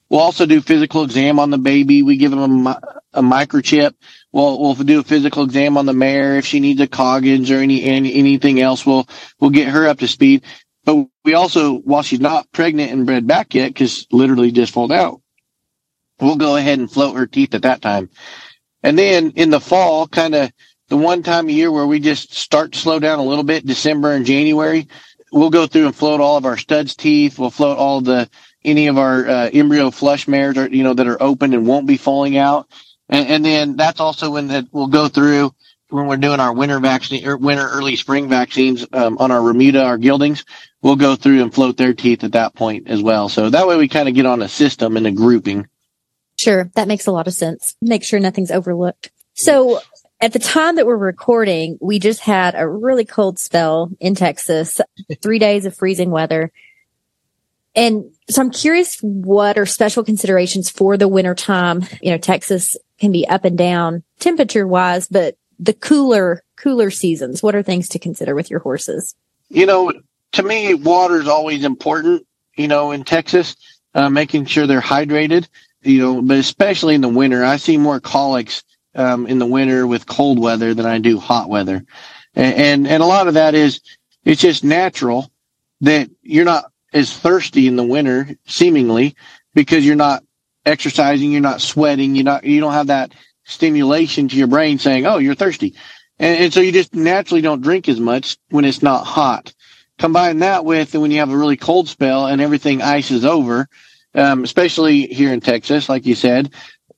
We'll 0.09 0.21
also 0.21 0.47
do 0.47 0.61
physical 0.61 1.03
exam 1.03 1.41
on 1.41 1.51
the 1.51 1.59
baby. 1.59 2.03
We 2.03 2.19
give 2.19 2.31
them 2.31 2.67
a, 2.67 2.81
a 3.15 3.23
microchip. 3.23 3.95
We'll, 4.31 4.61
we'll 4.61 4.75
do 4.75 5.01
a 5.01 5.05
physical 5.05 5.45
exam 5.45 5.77
on 5.77 5.87
the 5.87 5.93
mare. 5.95 6.37
If 6.37 6.45
she 6.45 6.61
needs 6.61 6.81
a 6.81 6.87
Coggins 6.87 7.51
or 7.51 7.59
any, 7.59 7.83
any 7.83 8.15
anything 8.15 8.61
else, 8.61 8.85
we'll, 8.85 9.09
we'll 9.41 9.51
get 9.51 9.69
her 9.69 9.89
up 9.89 9.99
to 10.01 10.09
speed. 10.09 10.45
But 10.85 11.09
we 11.25 11.35
also, 11.35 11.79
while 11.79 12.03
she's 12.03 12.21
not 12.21 12.51
pregnant 12.53 12.93
and 12.93 13.07
bred 13.07 13.27
back 13.27 13.55
yet, 13.55 13.69
because 13.69 14.07
literally 14.11 14.53
just 14.53 14.73
foaled 14.73 14.93
out, 14.93 15.21
we'll 16.21 16.37
go 16.37 16.57
ahead 16.57 16.79
and 16.79 16.91
float 16.91 17.17
her 17.17 17.27
teeth 17.27 17.55
at 17.55 17.63
that 17.63 17.81
time. 17.81 18.11
And 18.83 18.99
then 18.99 19.33
in 19.37 19.51
the 19.51 19.61
fall, 19.61 20.07
kind 20.07 20.35
of 20.35 20.53
the 20.89 20.97
one 20.97 21.23
time 21.23 21.49
a 21.49 21.53
year 21.53 21.73
where 21.73 21.87
we 21.87 22.01
just 22.01 22.35
start 22.35 22.73
to 22.73 22.79
slow 22.79 22.99
down 22.99 23.19
a 23.19 23.25
little 23.25 23.45
bit, 23.45 23.65
December 23.65 24.13
and 24.13 24.27
January, 24.27 24.89
we'll 25.33 25.51
go 25.51 25.67
through 25.67 25.87
and 25.87 25.97
float 25.97 26.21
all 26.21 26.37
of 26.37 26.45
our 26.45 26.59
studs 26.59 26.95
teeth. 26.95 27.39
We'll 27.39 27.51
float 27.51 27.79
all 27.79 28.03
the, 28.03 28.29
any 28.63 28.89
of 28.89 28.99
our 28.99 29.27
uh, 29.27 29.51
embryo 29.53 29.91
flush 29.91 30.29
mares 30.29 30.59
or, 30.59 30.69
you 30.69 30.83
know, 30.83 30.95
that 30.95 31.07
are 31.07 31.23
open 31.23 31.55
and 31.55 31.67
won't 31.67 31.87
be 31.87 31.97
falling 31.97 32.37
out. 32.37 32.69
And, 33.09 33.29
and 33.29 33.45
then 33.45 33.77
that's 33.77 34.01
also 34.01 34.31
when 34.31 34.49
that 34.49 34.67
we'll 34.71 34.89
go 34.89 35.09
through 35.09 35.55
when 35.95 36.07
we're 36.07 36.17
doing 36.17 36.41
our 36.41 36.53
winter 36.53 36.81
vaccine 36.81 37.27
or 37.27 37.37
winter 37.37 37.69
early 37.69 37.97
spring 37.97 38.29
vaccines 38.29 38.85
um, 38.93 39.17
on 39.19 39.31
our 39.31 39.41
Remuda, 39.41 39.85
our 39.85 39.99
geldings 39.99 40.45
we'll 40.85 40.97
go 40.97 41.17
through 41.17 41.43
and 41.43 41.53
float 41.53 41.79
their 41.79 41.95
teeth 41.95 42.23
at 42.23 42.33
that 42.33 42.55
point 42.55 42.89
as 42.89 43.03
well. 43.03 43.29
So 43.29 43.49
that 43.49 43.67
way 43.67 43.77
we 43.77 43.89
kind 43.89 44.09
of 44.09 44.15
get 44.15 44.27
on 44.27 44.43
a 44.43 44.49
system 44.49 44.97
and 44.97 45.07
a 45.07 45.13
grouping. 45.13 45.67
Sure. 46.37 46.71
That 46.75 46.89
makes 46.89 47.07
a 47.07 47.13
lot 47.13 47.27
of 47.27 47.33
sense. 47.33 47.75
Make 47.81 48.05
sure 48.05 48.21
nothing's 48.21 48.51
overlooked. 48.51 49.11
So 49.33 49.81
at 50.21 50.35
the 50.35 50.39
time 50.39 50.77
that 50.77 50.87
we're 50.87 50.97
recording, 50.97 51.79
we 51.81 51.99
just 51.99 52.21
had 52.21 52.55
a 52.55 52.69
really 52.69 53.07
cold 53.07 53.39
spell 53.39 53.91
in 53.99 54.15
Texas, 54.15 54.79
three 55.23 55.39
days 55.39 55.65
of 55.65 55.75
freezing 55.75 56.11
weather. 56.11 56.53
And 57.75 58.11
so 58.29 58.43
I'm 58.43 58.51
curious 58.51 58.99
what 59.01 59.57
are 59.57 59.67
special 59.67 60.05
considerations 60.05 60.71
for 60.71 60.97
the 60.99 61.09
winter 61.09 61.35
time? 61.35 61.83
You 62.03 62.11
know, 62.11 62.19
Texas 62.19 62.77
can 63.01 63.11
be 63.11 63.27
up 63.27 63.45
and 63.45 63.57
down 63.57 64.05
temperature 64.21 64.67
wise, 64.67 65.09
but 65.09 65.37
the 65.65 65.73
cooler, 65.73 66.43
cooler 66.57 66.91
seasons, 66.91 67.43
what 67.43 67.55
are 67.55 67.63
things 67.63 67.89
to 67.89 67.99
consider 67.99 68.35
with 68.35 68.51
your 68.51 68.61
horses? 68.61 69.15
You 69.49 69.67
know, 69.67 69.93
to 70.33 70.43
me, 70.43 70.75
water 70.75 71.21
is 71.21 71.29
always 71.29 71.65
important, 71.65 72.27
you 72.57 72.69
know, 72.69 72.93
in 72.93 73.05
Texas, 73.05 73.57
uh, 73.95 74.11
making 74.11 74.45
sure 74.47 74.67
they're 74.67 74.81
hydrated, 74.81 75.49
you 75.83 75.99
know, 75.99 76.23
but 76.23 76.39
especially 76.39 76.95
in 76.95 77.01
the 77.01 77.09
winter. 77.09 77.45
I 77.45 77.57
see 77.57 77.79
more 77.79 77.99
colics 77.99 78.63
um, 78.95 79.27
in 79.27 79.39
the 79.39 79.47
winter 79.47 79.87
with 79.87 80.07
cold 80.07 80.39
weather 80.39 80.75
than 80.75 80.87
I 80.87 80.99
do 80.99 81.19
hot 81.19 81.49
weather. 81.49 81.85
And, 82.35 82.55
and, 82.55 82.87
and 82.87 83.03
a 83.03 83.07
lot 83.07 83.29
of 83.29 83.35
that 83.35 83.55
is 83.55 83.81
it's 84.25 84.43
just 84.43 84.65
natural 84.65 85.31
that 85.81 86.11
you're 86.23 86.45
not 86.45 86.71
as 86.93 87.17
thirsty 87.17 87.67
in 87.67 87.77
the 87.77 87.85
winter, 87.85 88.29
seemingly, 88.47 89.17
because 89.55 89.85
you're 89.87 89.97
not 89.97 90.23
exercising, 90.67 91.33
you're 91.33 91.41
not 91.41 91.61
sweating, 91.61 92.15
you're 92.15 92.25
not, 92.25 92.45
you 92.45 92.61
don't 92.61 92.73
have 92.73 92.89
that 92.89 93.13
stimulation 93.45 94.29
to 94.29 94.37
your 94.37 94.47
brain 94.47 94.79
saying, 94.79 95.07
oh, 95.07 95.19
you're 95.19 95.35
thirsty. 95.35 95.75
And, 96.19 96.45
and 96.45 96.53
so 96.53 96.61
you 96.61 96.73
just 96.73 96.95
naturally 96.95 97.43
don't 97.43 97.63
drink 97.63 97.89
as 97.89 98.01
much 98.01 98.37
when 98.51 98.65
it's 98.65 98.83
not 98.83 99.05
hot. 99.05 99.53
Combine 99.99 100.41
that 100.41 100.65
with 100.65 100.95
when 100.95 101.11
you 101.11 101.19
have 101.19 101.31
a 101.31 101.37
really 101.37 101.57
cold 101.57 101.89
spell 101.89 102.27
and 102.27 102.41
everything 102.41 102.83
ices 102.83 103.25
over, 103.25 103.69
um, 104.15 104.45
especially 104.45 105.07
here 105.07 105.33
in 105.33 105.41
Texas, 105.41 105.89
like 105.89 106.07
you 106.07 106.15
said, 106.15 106.53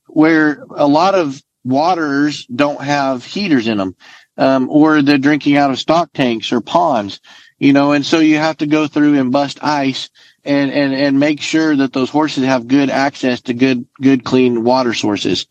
where 0.07 0.63
a 0.75 0.87
lot 0.87 1.13
of 1.13 1.41
waters 1.63 2.45
don't 2.47 2.81
have 2.81 3.23
heaters 3.23 3.67
in 3.67 3.77
them, 3.77 3.95
um, 4.37 4.69
or 4.69 5.01
they're 5.01 5.17
drinking 5.17 5.57
out 5.57 5.69
of 5.69 5.79
stock 5.79 6.11
tanks 6.13 6.51
or 6.51 6.61
ponds, 6.61 7.19
you 7.59 7.73
know, 7.73 7.91
and 7.91 8.05
so 8.05 8.19
you 8.19 8.37
have 8.37 8.57
to 8.57 8.67
go 8.67 8.87
through 8.87 9.19
and 9.19 9.31
bust 9.31 9.63
ice 9.63 10.09
and, 10.43 10.71
and, 10.71 10.93
and 10.93 11.19
make 11.19 11.41
sure 11.41 11.75
that 11.75 11.93
those 11.93 12.09
horses 12.09 12.45
have 12.45 12.67
good 12.67 12.89
access 12.89 13.41
to 13.41 13.53
good, 13.53 13.85
good, 14.01 14.23
clean 14.23 14.63
water 14.63 14.93
sources. 14.93 15.45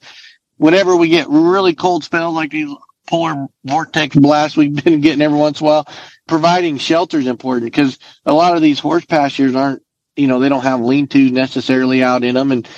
Whenever 0.58 0.96
we 0.96 1.08
get 1.08 1.28
really 1.28 1.74
cold 1.74 2.04
spells 2.04 2.34
like 2.34 2.50
these 2.50 2.74
polar 3.06 3.46
vortex 3.64 4.16
blasts 4.16 4.56
we've 4.56 4.82
been 4.84 5.00
getting 5.00 5.22
every 5.22 5.38
once 5.38 5.60
in 5.60 5.66
a 5.66 5.70
while, 5.70 5.88
providing 6.26 6.78
shelter 6.78 7.18
is 7.18 7.26
important 7.26 7.64
because 7.64 7.98
a 8.24 8.32
lot 8.32 8.56
of 8.56 8.62
these 8.62 8.78
horse 8.78 9.04
pastures 9.04 9.54
aren't, 9.54 9.82
you 10.16 10.26
know, 10.26 10.40
they 10.40 10.48
don't 10.48 10.62
have 10.62 10.80
lean-tos 10.80 11.30
necessarily 11.30 12.02
out 12.02 12.24
in 12.24 12.34
them. 12.34 12.52
And, 12.52 12.68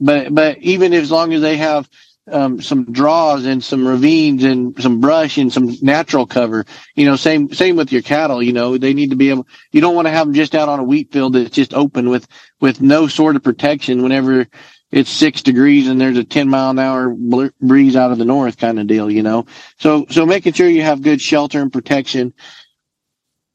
but, 0.00 0.34
but 0.34 0.58
even 0.58 0.92
as 0.92 1.10
long 1.10 1.32
as 1.32 1.40
they 1.40 1.56
have, 1.56 1.88
um, 2.28 2.60
some 2.60 2.90
draws 2.90 3.44
and 3.44 3.62
some 3.62 3.86
ravines 3.86 4.42
and 4.42 4.74
some 4.82 4.98
brush 4.98 5.38
and 5.38 5.52
some 5.52 5.76
natural 5.80 6.26
cover, 6.26 6.64
you 6.96 7.04
know, 7.04 7.14
same, 7.14 7.52
same 7.52 7.76
with 7.76 7.92
your 7.92 8.02
cattle, 8.02 8.42
you 8.42 8.52
know, 8.52 8.76
they 8.76 8.94
need 8.94 9.10
to 9.10 9.16
be 9.16 9.30
able, 9.30 9.46
you 9.70 9.80
don't 9.80 9.94
want 9.94 10.06
to 10.06 10.12
have 10.12 10.26
them 10.26 10.34
just 10.34 10.56
out 10.56 10.68
on 10.68 10.80
a 10.80 10.84
wheat 10.84 11.12
field 11.12 11.34
that's 11.34 11.50
just 11.50 11.72
open 11.72 12.08
with, 12.08 12.26
with 12.60 12.80
no 12.80 13.06
sort 13.06 13.36
of 13.36 13.44
protection 13.44 14.02
whenever, 14.02 14.48
it's 14.90 15.10
six 15.10 15.42
degrees 15.42 15.88
and 15.88 16.00
there's 16.00 16.16
a 16.16 16.24
10 16.24 16.48
mile 16.48 16.70
an 16.70 16.78
hour 16.78 17.14
breeze 17.60 17.96
out 17.96 18.12
of 18.12 18.18
the 18.18 18.24
north 18.24 18.56
kind 18.56 18.78
of 18.78 18.86
deal, 18.86 19.10
you 19.10 19.22
know? 19.22 19.46
So, 19.78 20.06
so 20.10 20.24
making 20.24 20.52
sure 20.52 20.68
you 20.68 20.82
have 20.82 21.02
good 21.02 21.20
shelter 21.20 21.60
and 21.60 21.72
protection 21.72 22.32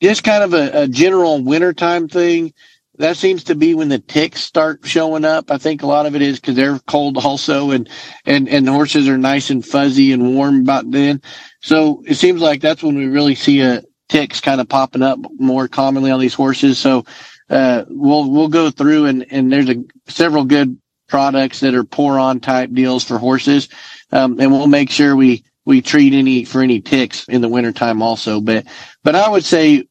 just 0.02 0.24
kind 0.24 0.44
of 0.44 0.54
a, 0.54 0.84
a 0.84 0.88
general 0.88 1.44
wintertime 1.44 2.08
thing. 2.08 2.54
That 2.98 3.18
seems 3.18 3.46
to 3.46 3.56
be 3.56 3.74
when 3.74 3.90
the 3.90 4.00
ticks 4.00 4.42
start 4.42 4.82
showing 4.84 5.26
up. 5.26 5.50
I 5.50 5.58
think 5.58 5.82
a 5.82 5.88
lot 5.88 6.06
of 6.06 6.16
it 6.16 6.22
is 6.22 6.40
because 6.40 6.56
they're 6.56 6.80
cold 6.80 7.18
also 7.18 7.72
and, 7.72 7.90
and, 8.26 8.50
and 8.50 8.68
the 8.68 8.72
horses 8.72 9.08
are 9.08 9.18
nice 9.18 9.50
and 9.50 9.66
fuzzy 9.66 10.12
and 10.12 10.36
warm 10.36 10.62
about 10.62 10.90
then. 10.92 11.22
So 11.62 12.04
it 12.06 12.16
seems 12.16 12.42
like 12.42 12.62
that's 12.62 12.84
when 12.84 12.96
we 12.96 13.08
really 13.08 13.36
see 13.36 13.62
a 13.62 13.84
ticks 14.10 14.42
kind 14.42 14.60
of 14.60 14.68
popping 14.68 15.02
up 15.02 15.20
more 15.40 15.68
commonly 15.68 16.12
on 16.12 16.20
these 16.20 16.34
horses. 16.34 16.78
So, 16.78 17.06
uh, 17.50 17.86
we'll, 17.90 18.30
we'll 18.30 18.48
go 18.48 18.72
through 18.72 19.06
and, 19.06 19.26
and 19.30 19.52
there's 19.52 19.70
a 19.70 19.84
several 20.08 20.46
good 20.46 20.81
products 21.12 21.60
that 21.60 21.76
are 21.76 21.84
pour 21.84 22.18
on 22.18 22.40
type 22.40 22.72
deals 22.72 23.04
for 23.04 23.20
horses. 23.20 23.70
Um, 24.12 24.40
and 24.40 24.52
we'll 24.52 24.68
make 24.68 24.90
sure 24.90 25.16
we, 25.16 25.44
we 25.66 25.82
treat 25.82 26.14
any 26.14 26.46
for 26.46 26.62
any 26.62 26.82
ticks 26.82 27.26
in 27.28 27.42
the 27.42 27.50
wintertime 27.50 28.02
also. 28.02 28.42
But, 28.42 28.66
but 29.04 29.14
I 29.14 29.30
would 29.30 29.46
say 29.46 29.88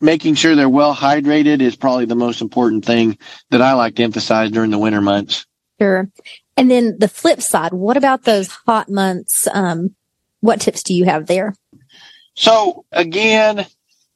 making 0.00 0.36
sure 0.36 0.54
they're 0.54 0.68
well 0.68 0.94
hydrated 0.94 1.60
is 1.60 1.76
probably 1.76 2.06
the 2.06 2.14
most 2.14 2.40
important 2.40 2.84
thing 2.84 3.18
that 3.50 3.60
I 3.60 3.74
like 3.74 3.96
to 3.96 4.04
emphasize 4.04 4.50
during 4.50 4.70
the 4.70 4.78
winter 4.78 5.00
months. 5.00 5.44
Sure. 5.80 6.08
And 6.56 6.70
then 6.70 6.96
the 6.98 7.08
flip 7.08 7.42
side, 7.42 7.72
what 7.72 7.96
about 7.96 8.22
those 8.22 8.48
hot 8.48 8.88
months? 8.88 9.48
Um, 9.52 9.94
what 10.40 10.60
tips 10.60 10.82
do 10.82 10.94
you 10.94 11.04
have 11.04 11.26
there? 11.26 11.54
So 12.34 12.84
again, 12.92 13.66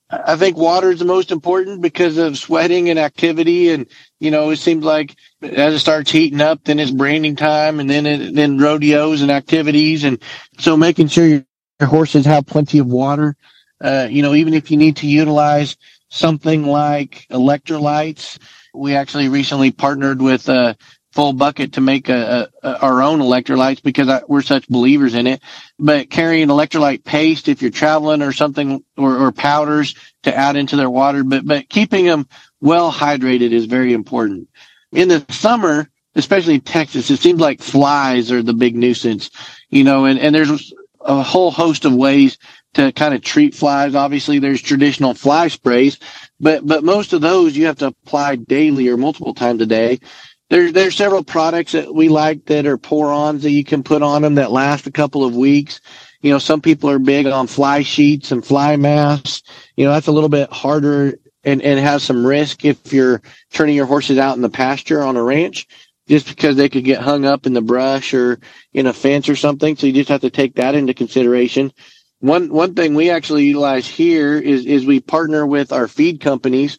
I 0.09 0.37
think 0.37 0.57
water 0.57 0.91
is 0.93 1.01
the 1.01 1.05
most 1.05 1.33
important 1.33 1.83
because 1.83 2.17
of 2.17 2.39
sweating 2.39 2.91
and 2.91 2.99
activity. 2.99 3.71
And, 3.71 3.87
you 4.21 4.31
know, 4.31 4.51
it 4.51 4.59
seems 4.59 4.85
like 4.85 5.17
as 5.43 5.75
it 5.75 5.79
starts 5.81 6.13
heating 6.13 6.41
up, 6.41 6.63
then 6.65 6.79
it's 6.79 6.93
branding 6.93 7.35
time 7.35 7.81
and 7.81 7.91
then, 7.91 8.07
it, 8.07 8.35
then 8.35 8.59
rodeos 8.59 9.23
and 9.23 9.33
activities. 9.33 10.05
And 10.05 10.23
so 10.59 10.77
making 10.77 11.09
sure 11.09 11.27
your, 11.27 11.47
horses 11.83 12.25
have 12.25 12.47
plenty 12.47 12.79
of 12.79 12.87
water, 12.87 13.37
uh, 13.83 14.09
you 14.11 14.23
know, 14.23 14.33
even 14.33 14.55
if 14.55 14.71
you 14.71 14.79
need 14.79 14.97
to 14.97 15.07
utilize 15.07 15.77
something 16.09 16.65
like 16.65 17.27
electrolytes, 17.31 18.39
we 18.73 18.95
actually 18.95 19.29
recently 19.29 19.71
partnered 19.73 20.23
with, 20.23 20.49
uh, 20.49 20.73
Full 21.17 21.33
Bucket 21.33 21.73
to 21.73 21.81
make 21.81 22.11
a, 22.11 22.51
a, 22.63 22.79
our 22.85 23.01
own 23.01 23.21
electrolytes 23.21 23.83
because 23.83 24.07
I, 24.07 24.21
we're 24.29 24.43
such 24.43 24.69
believers 24.69 25.15
in 25.15 25.27
it. 25.27 25.43
But 25.79 26.11
carrying 26.11 26.49
electrolyte 26.49 27.05
paste 27.05 27.49
if 27.49 27.63
you're 27.63 27.71
traveling 27.71 28.21
or 28.21 28.33
something 28.33 28.85
or, 28.99 29.17
or 29.17 29.33
powders 29.33 29.95
to 30.25 30.37
add 30.37 30.57
into 30.57 30.77
their 30.77 30.91
water, 30.91 31.25
but 31.25 31.47
but 31.47 31.71
keeping 31.71 32.05
them 32.05 32.29
well 32.61 32.93
hydrated 32.93 33.53
is 33.53 33.65
very 33.65 33.95
important. 33.95 34.51
In 34.93 35.09
the 35.09 35.25
summer, 35.31 35.89
especially 36.17 36.57
in 36.57 36.61
Texas, 36.61 37.11
it 37.11 37.21
seems 37.21 37.41
like 37.41 37.63
flies 37.63 38.31
are 38.31 38.43
the 38.43 38.53
big 38.53 38.77
nuisance, 38.77 39.31
you 39.71 39.85
know, 39.85 40.05
and, 40.05 40.19
and 40.19 40.35
there's 40.35 40.71
a 41.01 41.23
whole 41.23 41.51
host 41.51 41.87
of 41.87 41.95
ways 41.95 42.37
to 42.75 42.93
kind 42.93 43.15
of 43.15 43.23
treat 43.23 43.55
flies. 43.55 43.95
Obviously, 43.95 44.39
there's 44.39 44.61
traditional 44.61 45.15
fly 45.15 45.49
sprays, 45.49 45.99
but 46.39 46.67
but 46.67 46.85
most 46.85 47.15
of 47.15 47.23
those 47.23 47.57
you 47.57 47.65
have 47.65 47.79
to 47.79 47.87
apply 47.87 48.37
daily 48.37 48.89
or 48.89 48.99
multiple 48.99 49.33
times 49.33 49.63
a 49.63 49.67
day 49.67 49.99
there's 50.49 50.73
there's 50.73 50.97
several 50.97 51.25
products 51.25 51.73
that 51.73 51.93
we 51.95 52.09
like 52.09 52.47
that 52.47 52.67
are 52.67 52.79
pour-ons 52.79 53.43
that 53.43 53.51
you 53.51 53.65
can 53.65 53.83
put 53.83 54.03
on 54.03 54.23
them 54.23 54.37
that 54.37 54.53
last 54.53 54.87
a 54.87 54.93
couple 54.93 55.25
of 55.25 55.35
weeks. 55.35 55.81
You 56.21 56.31
know, 56.31 56.39
some 56.39 56.61
people 56.61 56.89
are 56.91 56.99
big 56.99 57.27
on 57.27 57.47
fly 57.47 57.83
sheets 57.83 58.33
and 58.33 58.45
fly 58.45 58.77
masks. 58.77 59.43
You 59.77 59.85
know, 59.85 59.93
that's 59.93 60.07
a 60.07 60.13
little 60.13 60.29
bit 60.29 60.51
harder 60.53 61.19
and, 61.45 61.63
and 61.63 61.81
has 61.81 62.03
some 62.03 62.27
risk 62.27 62.65
if 62.65 62.93
you're 62.93 63.23
turning 63.53 63.77
your 63.77 63.87
horses 63.87 64.19
out 64.19 64.37
in 64.37 64.43
the 64.43 64.49
pasture 64.49 65.03
on 65.03 65.17
a 65.17 65.23
ranch, 65.23 65.67
just 66.09 66.29
because 66.29 66.57
they 66.57 66.69
could 66.69 66.85
get 66.85 67.01
hung 67.01 67.25
up 67.25 67.47
in 67.47 67.53
the 67.53 67.63
brush 67.63 68.15
or 68.15 68.39
in 68.73 68.87
a 68.87 68.93
fence 68.93 69.29
or 69.29 69.37
something. 69.37 69.77
So 69.77 69.87
you 69.87 69.93
just 69.93 70.09
have 70.09 70.23
to 70.23 70.31
take 70.31 70.55
that 70.57 70.75
into 70.75 70.95
consideration. 70.95 71.73
One 72.21 72.53
one 72.53 72.75
thing 72.75 72.95
we 72.95 73.11
actually 73.11 73.45
utilize 73.45 73.87
here 73.87 74.37
is 74.39 74.65
is 74.65 74.87
we 74.87 75.01
partner 75.01 75.47
with 75.47 75.73
our 75.73 75.89
feed 75.89 76.21
companies 76.21 76.79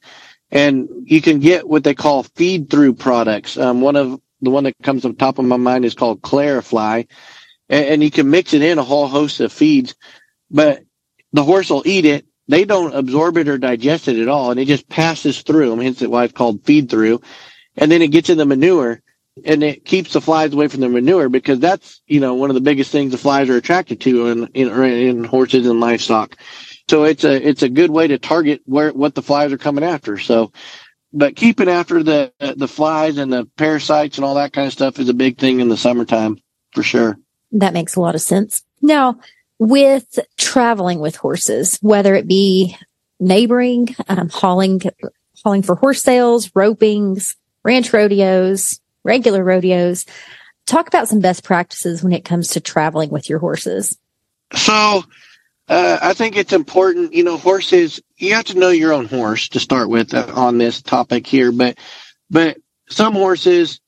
and 0.52 0.88
you 1.06 1.22
can 1.22 1.40
get 1.40 1.68
what 1.68 1.84
they 1.84 1.94
call 1.94 2.24
feed 2.24 2.70
through 2.70 2.94
products. 2.94 3.58
Um, 3.58 3.82
one 3.82 3.96
of 3.96 4.20
the 4.42 4.50
one 4.50 4.66
that 4.66 4.76
comes 4.84 5.02
to 5.02 5.10
the 5.10 5.16
top 5.16 5.40
of 5.40 5.46
my 5.46 5.58
mind 5.58 5.86
is 5.86 5.96
called 5.96 6.22
ClariFly, 6.22 7.08
and, 7.70 7.86
and, 7.86 8.04
you 8.04 8.12
can 8.12 8.30
mix 8.30 8.54
it 8.54 8.62
in 8.62 8.78
a 8.78 8.84
whole 8.84 9.08
host 9.08 9.40
of 9.40 9.52
feeds, 9.52 9.96
but 10.52 10.84
the 11.34 11.44
horse 11.44 11.70
will 11.70 11.84
eat 11.86 12.06
it. 12.06 12.26
They 12.48 12.64
don't 12.64 12.96
absorb 12.96 13.38
it 13.38 13.50
or 13.50 13.58
digest 13.58 14.08
it 14.08 14.20
at 14.20 14.30
all, 14.30 14.52
and 14.52 14.60
it 14.60 14.66
just 14.66 14.88
passes 14.88 15.42
through 15.42 15.70
them. 15.70 15.82
Hence, 15.82 16.02
why 16.02 16.26
it's 16.26 16.34
called 16.34 16.64
feed 16.64 16.90
through, 16.90 17.22
and 17.76 17.92
then 17.92 18.02
it 18.02 18.12
gets 18.12 18.30
in 18.30 18.38
the 18.38 18.46
manure. 18.46 19.02
And 19.46 19.62
it 19.62 19.86
keeps 19.86 20.14
the 20.14 20.22
flies 20.22 20.52
away 20.54 20.68
from 20.68 20.80
the 20.80 20.90
manure 20.90 21.30
because 21.30 21.60
that's, 21.60 22.02
you 22.08 22.20
know, 22.20 22.34
one 22.34 22.50
of 22.50 22.56
the 22.56 22.62
biggest 22.62 22.92
things 22.92 23.12
the 23.12 23.20
flies 23.20 23.50
are 23.50 23.56
attracted 23.56 24.02
to 24.02 24.28
in, 24.30 24.48
in, 24.56 24.84
in 24.84 25.24
horses 25.24 25.68
and 25.68 25.80
livestock. 25.80 26.36
So 26.90 27.04
it's 27.04 27.24
a 27.24 27.48
it's 27.48 27.64
a 27.64 27.70
good 27.70 27.92
way 27.92 28.08
to 28.08 28.18
target 28.18 28.62
where 28.66 28.92
what 28.92 29.14
the 29.14 29.22
flies 29.22 29.52
are 29.52 29.58
coming 29.58 29.84
after. 29.84 30.18
So, 30.18 30.52
but 31.12 31.36
keeping 31.36 31.68
after 31.68 32.02
the 32.02 32.32
the 32.40 32.68
flies 32.68 33.18
and 33.18 33.32
the 33.32 33.46
parasites 33.58 34.18
and 34.18 34.26
all 34.26 34.36
that 34.36 34.54
kind 34.54 34.68
of 34.68 34.74
stuff 34.74 35.00
is 35.00 35.10
a 35.10 35.14
big 35.14 35.38
thing 35.38 35.60
in 35.60 35.68
the 35.68 35.78
summertime 35.78 36.38
for 36.74 36.84
sure. 36.84 37.18
That 37.52 37.74
makes 37.74 37.96
a 37.96 38.02
lot 38.02 38.16
of 38.16 38.22
sense. 38.22 38.64
Now, 38.82 39.20
with 39.60 40.20
traveling 40.38 41.00
with 41.00 41.18
horses, 41.18 41.78
whether 41.82 42.16
it 42.16 42.28
be 42.28 42.78
neighboring, 43.20 43.96
um, 44.08 44.30
hauling 44.30 44.82
hauling 45.44 45.64
for 45.64 45.76
horse 45.76 46.02
sales, 46.02 46.50
ropings, 46.50 47.36
ranch 47.64 47.92
rodeos, 47.92 48.80
regular 49.04 49.44
rodeos, 49.44 50.06
talk 50.66 50.88
about 50.88 51.08
some 51.08 51.20
best 51.20 51.44
practices 51.44 52.02
when 52.02 52.14
it 52.14 52.24
comes 52.24 52.50
to 52.50 52.62
traveling 52.62 53.10
with 53.10 53.30
your 53.30 53.40
horses. 53.40 53.98
So 54.56 55.04
uh, 55.68 56.00
I 56.02 56.14
think 56.14 56.38
it's 56.38 56.54
important, 56.54 57.14
you 57.14 57.24
know, 57.24 57.38
horses, 57.38 58.02
you 58.18 58.34
have 58.36 58.46
to 58.46 58.58
know 58.58 58.70
your 58.70 58.94
own 58.94 59.06
horse 59.06 59.50
to 59.50 59.60
start 59.60 59.90
with 59.90 60.14
uh, 60.14 60.32
on 60.34 60.58
this 60.58 60.82
topic 60.82 61.28
here, 61.28 61.52
but, 61.52 61.78
but 62.30 62.58
some 62.90 63.14
horses 63.14 63.82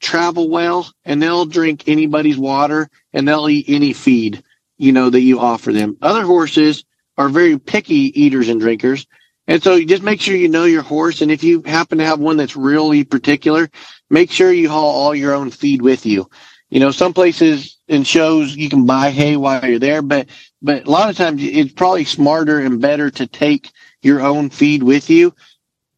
travel 0.00 0.48
well 0.48 0.88
and 1.04 1.20
they'll 1.20 1.46
drink 1.46 1.88
anybody's 1.88 2.38
water 2.38 2.88
and 3.12 3.26
they'll 3.26 3.48
eat 3.48 3.66
any 3.68 3.92
feed, 3.92 4.42
you 4.76 4.92
know, 4.92 5.10
that 5.10 5.20
you 5.20 5.40
offer 5.40 5.72
them. 5.72 5.96
Other 6.00 6.22
horses 6.22 6.84
are 7.18 7.28
very 7.28 7.58
picky 7.58 8.20
eaters 8.20 8.48
and 8.48 8.60
drinkers. 8.60 9.06
And 9.48 9.62
so 9.62 9.74
you 9.74 9.86
just 9.86 10.02
make 10.02 10.20
sure 10.20 10.36
you 10.36 10.48
know 10.48 10.64
your 10.64 10.82
horse. 10.82 11.22
And 11.22 11.30
if 11.30 11.42
you 11.44 11.62
happen 11.62 11.98
to 11.98 12.04
have 12.04 12.18
one 12.18 12.36
that's 12.36 12.56
really 12.56 13.04
particular, 13.04 13.70
make 14.10 14.30
sure 14.30 14.52
you 14.52 14.68
haul 14.68 14.90
all 14.90 15.14
your 15.14 15.34
own 15.34 15.50
feed 15.50 15.82
with 15.82 16.04
you. 16.04 16.28
You 16.68 16.80
know, 16.80 16.90
some 16.90 17.14
places 17.14 17.78
and 17.88 18.04
shows 18.04 18.56
you 18.56 18.68
can 18.68 18.86
buy 18.86 19.10
hay 19.10 19.36
while 19.36 19.64
you're 19.64 19.78
there, 19.78 20.02
but 20.02 20.28
but 20.62 20.86
a 20.86 20.90
lot 20.90 21.10
of 21.10 21.16
times 21.16 21.42
it's 21.42 21.72
probably 21.72 22.04
smarter 22.04 22.58
and 22.60 22.80
better 22.80 23.10
to 23.10 23.26
take 23.26 23.70
your 24.02 24.20
own 24.20 24.50
feed 24.50 24.82
with 24.82 25.10
you. 25.10 25.34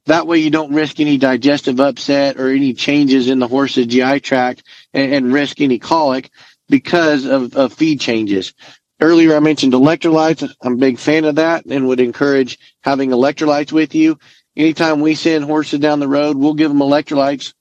That 0.06 0.26
way 0.26 0.38
you 0.38 0.50
don't 0.50 0.72
risk 0.72 1.00
any 1.00 1.18
digestive 1.18 1.80
upset 1.80 2.38
or 2.38 2.48
any 2.48 2.72
changes 2.72 3.28
in 3.28 3.38
the 3.38 3.48
horse's 3.48 3.86
GI 3.86 4.20
tract 4.20 4.62
and, 4.94 5.12
and 5.12 5.32
risk 5.32 5.60
any 5.60 5.78
colic 5.78 6.30
because 6.68 7.24
of, 7.24 7.54
of 7.56 7.72
feed 7.72 8.00
changes. 8.00 8.54
Earlier 9.00 9.36
I 9.36 9.40
mentioned 9.40 9.74
electrolytes. 9.74 10.50
I'm 10.62 10.72
a 10.72 10.76
big 10.76 10.98
fan 10.98 11.24
of 11.24 11.36
that 11.36 11.66
and 11.66 11.86
would 11.86 12.00
encourage 12.00 12.58
having 12.82 13.10
electrolytes 13.10 13.70
with 13.70 13.94
you. 13.94 14.18
Anytime 14.56 15.00
we 15.00 15.14
send 15.14 15.44
horses 15.44 15.78
down 15.78 16.00
the 16.00 16.08
road, 16.08 16.36
we'll 16.36 16.54
give 16.54 16.70
them 16.70 16.80
electrolytes 16.80 17.54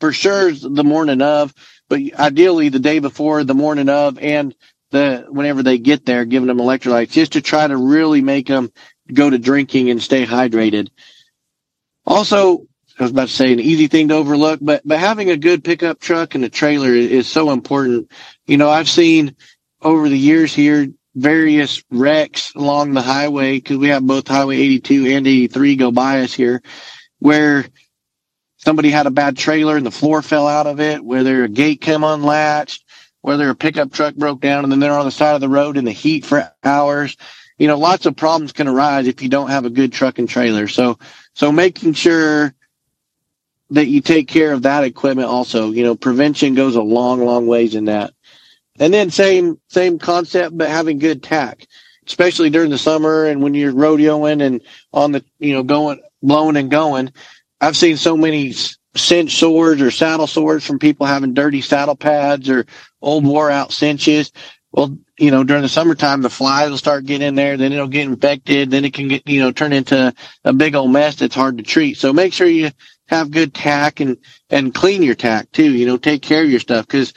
for 0.00 0.12
sure 0.12 0.50
the 0.52 0.82
morning 0.82 1.20
of, 1.20 1.54
but 1.88 2.00
ideally 2.18 2.70
the 2.70 2.78
day 2.78 3.00
before, 3.00 3.44
the 3.44 3.54
morning 3.54 3.88
of, 3.88 4.18
and 4.18 4.54
the 4.90 5.26
whenever 5.28 5.62
they 5.62 5.78
get 5.78 6.04
there, 6.04 6.24
giving 6.24 6.48
them 6.48 6.58
electrolytes 6.58 7.10
just 7.10 7.32
to 7.32 7.40
try 7.40 7.66
to 7.66 7.76
really 7.76 8.20
make 8.20 8.46
them 8.46 8.72
go 9.12 9.30
to 9.30 9.38
drinking 9.38 9.90
and 9.90 10.02
stay 10.02 10.24
hydrated. 10.24 10.88
Also, 12.06 12.66
I 12.98 13.02
was 13.02 13.12
about 13.12 13.28
to 13.28 13.34
say 13.34 13.52
an 13.52 13.60
easy 13.60 13.86
thing 13.86 14.08
to 14.08 14.14
overlook, 14.14 14.60
but 14.62 14.82
but 14.84 14.98
having 14.98 15.30
a 15.30 15.36
good 15.36 15.64
pickup 15.64 16.00
truck 16.00 16.34
and 16.34 16.44
a 16.44 16.50
trailer 16.50 16.94
is, 16.94 17.10
is 17.10 17.28
so 17.28 17.50
important. 17.50 18.10
You 18.46 18.56
know, 18.56 18.68
I've 18.68 18.88
seen 18.88 19.36
over 19.80 20.08
the 20.08 20.18
years 20.18 20.52
here 20.52 20.88
various 21.14 21.82
wrecks 21.90 22.52
along 22.54 22.92
the 22.92 23.02
highway 23.02 23.56
because 23.56 23.78
we 23.78 23.88
have 23.88 24.06
both 24.06 24.28
Highway 24.28 24.56
82 24.56 25.06
and 25.06 25.26
83 25.26 25.76
go 25.76 25.90
by 25.90 26.20
us 26.20 26.32
here, 26.32 26.62
where 27.18 27.66
somebody 28.58 28.90
had 28.90 29.06
a 29.06 29.10
bad 29.10 29.36
trailer 29.36 29.76
and 29.76 29.86
the 29.86 29.90
floor 29.90 30.22
fell 30.22 30.46
out 30.46 30.66
of 30.66 30.80
it, 30.80 31.04
whether 31.04 31.44
a 31.44 31.48
gate 31.48 31.80
came 31.80 32.04
unlatched, 32.04 32.84
whether 33.22 33.48
a 33.50 33.54
pickup 33.54 33.92
truck 33.92 34.14
broke 34.14 34.40
down 34.40 34.64
and 34.64 34.72
then 34.72 34.80
they're 34.80 34.98
on 34.98 35.04
the 35.04 35.10
side 35.10 35.34
of 35.34 35.40
the 35.40 35.48
road 35.48 35.76
in 35.76 35.84
the 35.84 35.92
heat 35.92 36.24
for 36.24 36.50
hours. 36.64 37.16
You 37.58 37.66
know, 37.66 37.78
lots 37.78 38.06
of 38.06 38.16
problems 38.16 38.52
can 38.52 38.68
arise 38.68 39.06
if 39.06 39.22
you 39.22 39.28
don't 39.28 39.50
have 39.50 39.66
a 39.66 39.70
good 39.70 39.92
truck 39.92 40.18
and 40.18 40.28
trailer. 40.28 40.66
So, 40.66 40.98
so 41.34 41.52
making 41.52 41.92
sure 41.92 42.54
that 43.70 43.86
you 43.86 44.00
take 44.00 44.28
care 44.28 44.52
of 44.52 44.62
that 44.62 44.84
equipment 44.84 45.28
also, 45.28 45.70
you 45.70 45.84
know, 45.84 45.94
prevention 45.94 46.54
goes 46.54 46.74
a 46.74 46.82
long, 46.82 47.24
long 47.24 47.46
ways 47.46 47.74
in 47.74 47.84
that. 47.84 48.14
And 48.78 48.92
then 48.94 49.10
same, 49.10 49.60
same 49.68 49.98
concept, 49.98 50.56
but 50.56 50.70
having 50.70 50.98
good 50.98 51.22
tack, 51.22 51.66
especially 52.06 52.50
during 52.50 52.70
the 52.70 52.78
summer 52.78 53.26
and 53.26 53.42
when 53.42 53.54
you're 53.54 53.72
rodeoing 53.72 54.42
and 54.42 54.62
on 54.92 55.12
the, 55.12 55.24
you 55.38 55.52
know, 55.52 55.62
going, 55.62 56.00
blowing 56.22 56.56
and 56.56 56.70
going. 56.70 57.12
I've 57.60 57.76
seen 57.76 57.98
so 57.98 58.16
many 58.16 58.54
cinch 58.96 59.36
swords 59.38 59.80
or 59.80 59.90
saddle 59.90 60.26
swords 60.26 60.66
from 60.66 60.78
people 60.78 61.06
having 61.06 61.34
dirty 61.34 61.60
saddle 61.60 61.96
pads 61.96 62.48
or 62.48 62.66
old 63.00 63.24
wore 63.24 63.50
out 63.50 63.72
cinches. 63.72 64.32
Well, 64.72 64.96
you 65.18 65.30
know, 65.30 65.42
during 65.42 65.62
the 65.62 65.68
summertime, 65.68 66.22
the 66.22 66.30
flies 66.30 66.70
will 66.70 66.78
start 66.78 67.04
getting 67.04 67.26
in 67.26 67.34
there, 67.34 67.56
then 67.56 67.72
it'll 67.72 67.88
get 67.88 68.06
infected, 68.06 68.70
then 68.70 68.84
it 68.84 68.94
can 68.94 69.08
get, 69.08 69.26
you 69.26 69.40
know, 69.40 69.50
turn 69.50 69.72
into 69.72 70.14
a 70.44 70.52
big 70.52 70.74
old 70.74 70.92
mess 70.92 71.16
that's 71.16 71.34
hard 71.34 71.58
to 71.58 71.64
treat. 71.64 71.98
So 71.98 72.12
make 72.12 72.32
sure 72.32 72.46
you 72.46 72.70
have 73.08 73.32
good 73.32 73.52
tack 73.52 73.98
and, 73.98 74.16
and 74.48 74.72
clean 74.72 75.02
your 75.02 75.16
tack 75.16 75.50
too, 75.50 75.72
you 75.72 75.86
know, 75.86 75.96
take 75.96 76.22
care 76.22 76.44
of 76.44 76.50
your 76.50 76.60
stuff 76.60 76.86
because, 76.86 77.12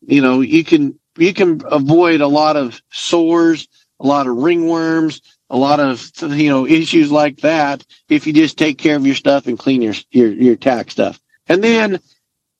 you 0.00 0.22
know, 0.22 0.40
you 0.40 0.64
can, 0.64 0.98
you 1.18 1.34
can 1.34 1.60
avoid 1.70 2.22
a 2.22 2.26
lot 2.26 2.56
of 2.56 2.80
sores, 2.90 3.68
a 4.00 4.06
lot 4.06 4.26
of 4.26 4.36
ringworms, 4.36 5.20
a 5.50 5.56
lot 5.56 5.80
of 5.80 6.10
you 6.22 6.48
know 6.48 6.66
issues 6.66 7.10
like 7.10 7.38
that 7.38 7.84
if 8.08 8.26
you 8.26 8.32
just 8.32 8.58
take 8.58 8.78
care 8.78 8.96
of 8.96 9.06
your 9.06 9.14
stuff 9.14 9.46
and 9.46 9.58
clean 9.58 9.82
your 9.82 9.94
your, 10.10 10.32
your 10.32 10.56
tack 10.56 10.90
stuff. 10.90 11.20
And 11.48 11.62
then 11.62 12.00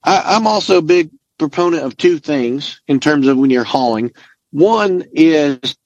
I, 0.03 0.23
I'm 0.37 0.47
also 0.47 0.79
a 0.79 0.83
big 0.83 1.11
proponent 1.39 1.83
of 1.83 1.97
two 1.97 2.19
things 2.19 2.81
in 2.87 3.01
terms 3.01 3.27
of 3.27 3.37
when 3.37 3.51
you're 3.51 3.65
hauling. 3.65 4.13
One 4.53 5.05
is 5.13 5.77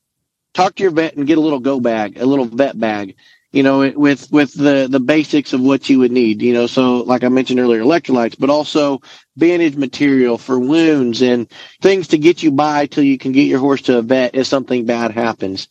talk 0.54 0.74
to 0.76 0.82
your 0.82 0.92
vet 0.92 1.16
and 1.16 1.26
get 1.26 1.38
a 1.38 1.40
little 1.40 1.60
go 1.60 1.80
bag, 1.80 2.18
a 2.18 2.26
little 2.26 2.44
vet 2.44 2.78
bag. 2.78 3.16
You 3.52 3.64
know, 3.64 3.90
with 3.96 4.30
with 4.30 4.54
the 4.54 4.86
the 4.88 5.00
basics 5.00 5.52
of 5.52 5.60
what 5.60 5.88
you 5.90 5.98
would 5.98 6.12
need. 6.12 6.40
You 6.40 6.52
know, 6.52 6.68
so 6.68 6.98
like 6.98 7.24
I 7.24 7.28
mentioned 7.28 7.58
earlier, 7.58 7.82
electrolytes, 7.82 8.36
but 8.38 8.48
also 8.48 9.00
bandage 9.36 9.74
material 9.74 10.38
for 10.38 10.56
wounds 10.56 11.20
and 11.20 11.50
things 11.82 12.06
to 12.08 12.18
get 12.18 12.44
you 12.44 12.52
by 12.52 12.86
till 12.86 13.02
you 13.02 13.18
can 13.18 13.32
get 13.32 13.48
your 13.48 13.58
horse 13.58 13.82
to 13.82 13.98
a 13.98 14.02
vet 14.02 14.36
if 14.36 14.46
something 14.46 14.84
bad 14.84 15.10
happens 15.10 15.66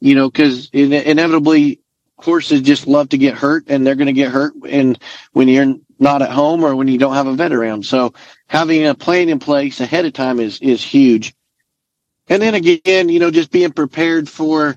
you 0.00 0.14
know, 0.14 0.30
because 0.30 0.70
in- 0.72 0.92
inevitably 0.92 1.80
horses 2.18 2.62
just 2.62 2.86
love 2.86 3.10
to 3.10 3.18
get 3.18 3.34
hurt 3.34 3.64
and 3.68 3.86
they're 3.86 3.94
going 3.94 4.06
to 4.06 4.12
get 4.12 4.30
hurt 4.32 4.54
and 4.68 4.98
when 5.32 5.48
you're 5.48 5.76
not 5.98 6.22
at 6.22 6.30
home 6.30 6.64
or 6.64 6.74
when 6.74 6.88
you 6.88 6.98
don't 6.98 7.14
have 7.14 7.26
a 7.26 7.34
vet 7.34 7.52
around. 7.52 7.84
So 7.84 8.14
having 8.46 8.86
a 8.86 8.94
plan 8.94 9.28
in 9.28 9.38
place 9.38 9.80
ahead 9.80 10.04
of 10.04 10.12
time 10.12 10.40
is, 10.40 10.58
is 10.60 10.82
huge. 10.82 11.34
And 12.28 12.42
then 12.42 12.54
again, 12.54 13.08
you 13.08 13.20
know, 13.20 13.30
just 13.30 13.50
being 13.50 13.72
prepared 13.72 14.28
for 14.28 14.76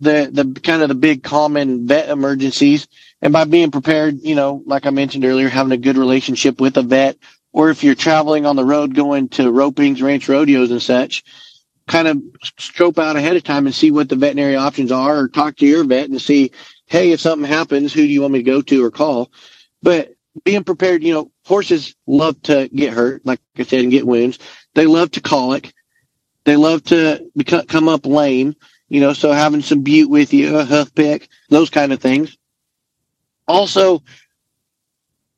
the, 0.00 0.30
the 0.32 0.60
kind 0.60 0.82
of 0.82 0.88
the 0.88 0.94
big 0.94 1.22
common 1.22 1.86
vet 1.86 2.08
emergencies. 2.08 2.86
And 3.20 3.32
by 3.32 3.44
being 3.44 3.70
prepared, 3.70 4.22
you 4.22 4.34
know, 4.34 4.62
like 4.64 4.86
I 4.86 4.90
mentioned 4.90 5.24
earlier, 5.24 5.48
having 5.48 5.72
a 5.72 5.76
good 5.76 5.96
relationship 5.96 6.60
with 6.60 6.76
a 6.76 6.82
vet, 6.82 7.16
or 7.52 7.70
if 7.70 7.82
you're 7.82 7.96
traveling 7.96 8.46
on 8.46 8.56
the 8.56 8.64
road 8.64 8.94
going 8.94 9.28
to 9.30 9.50
ropings, 9.50 10.02
ranch 10.02 10.28
rodeos 10.28 10.70
and 10.70 10.82
such, 10.82 11.24
kind 11.88 12.06
of 12.06 12.22
scope 12.58 12.98
out 12.98 13.16
ahead 13.16 13.36
of 13.36 13.42
time 13.42 13.66
and 13.66 13.74
see 13.74 13.90
what 13.90 14.08
the 14.08 14.16
veterinary 14.16 14.54
options 14.54 14.92
are 14.92 15.18
or 15.18 15.28
talk 15.28 15.56
to 15.56 15.66
your 15.66 15.84
vet 15.84 16.08
and 16.08 16.20
see, 16.20 16.52
hey, 16.86 17.12
if 17.12 17.20
something 17.20 17.48
happens, 17.48 17.92
who 17.92 18.02
do 18.02 18.08
you 18.08 18.20
want 18.20 18.34
me 18.34 18.40
to 18.40 18.44
go 18.44 18.62
to 18.62 18.84
or 18.84 18.90
call? 18.90 19.32
But 19.82 20.14
being 20.44 20.64
prepared, 20.64 21.02
you 21.02 21.14
know, 21.14 21.30
horses 21.44 21.96
love 22.06 22.40
to 22.42 22.68
get 22.68 22.92
hurt, 22.92 23.24
like 23.26 23.40
I 23.56 23.62
said, 23.64 23.80
and 23.80 23.90
get 23.90 24.06
wounds. 24.06 24.38
They 24.74 24.86
love 24.86 25.10
to 25.12 25.20
colic. 25.20 25.72
They 26.44 26.56
love 26.56 26.84
to 26.84 27.28
become, 27.36 27.66
come 27.66 27.88
up 27.88 28.06
lame, 28.06 28.54
you 28.88 29.00
know, 29.00 29.12
so 29.12 29.32
having 29.32 29.62
some 29.62 29.82
bute 29.82 30.08
with 30.08 30.32
you, 30.32 30.56
a 30.56 30.64
hoof 30.64 30.94
pick, 30.94 31.28
those 31.48 31.70
kind 31.70 31.92
of 31.92 32.00
things. 32.00 32.36
Also, 33.46 34.02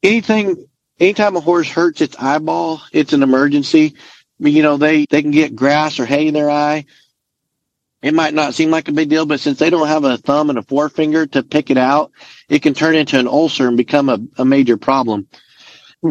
anything, 0.03 0.69
anytime 0.99 1.37
a 1.37 1.41
horse 1.41 1.69
hurts 1.69 2.01
its 2.01 2.17
eyeball, 2.17 2.83
it's 2.93 3.13
an 3.13 3.23
emergency 3.23 3.95
you 4.41 4.63
know, 4.63 4.77
they, 4.77 5.07
they 5.11 5.23
can 5.23 5.31
get 5.31 5.55
grass 5.55 6.01
or 6.01 6.07
hay 6.07 6.29
in 6.29 6.35
their 6.35 6.51
eye. 6.51 6.87
It 8.03 8.15
might 8.15 8.33
not 8.33 8.55
seem 8.55 8.71
like 8.71 8.89
a 8.89 8.93
big 8.93 9.11
deal, 9.11 9.27
but 9.27 9.41
since 9.41 9.59
they 9.59 9.69
don't 9.69 9.89
have 9.89 10.05
a 10.05 10.17
thumb 10.17 10.49
and 10.49 10.59
a 10.59 10.63
forefinger 10.63 11.27
to 11.27 11.43
pick 11.43 11.71
it 11.71 11.77
out, 11.77 12.13
it 12.49 12.63
can 12.63 12.73
turn 12.73 12.95
into 12.95 13.19
an 13.19 13.29
ulcer 13.29 13.69
and 13.69 13.77
become 13.77 14.09
a, 14.09 14.19
a 14.39 14.45
major 14.45 14.79
problem. 14.79 15.29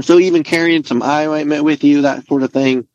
So 0.01 0.19
even 0.19 0.43
carrying 0.43 0.83
some 0.83 1.01
eye 1.01 1.25
ointment 1.25 1.63
with 1.63 1.83
you, 1.83 2.03
that 2.03 2.27
sort 2.27 2.43
of 2.43 2.53
thing. 2.53 2.87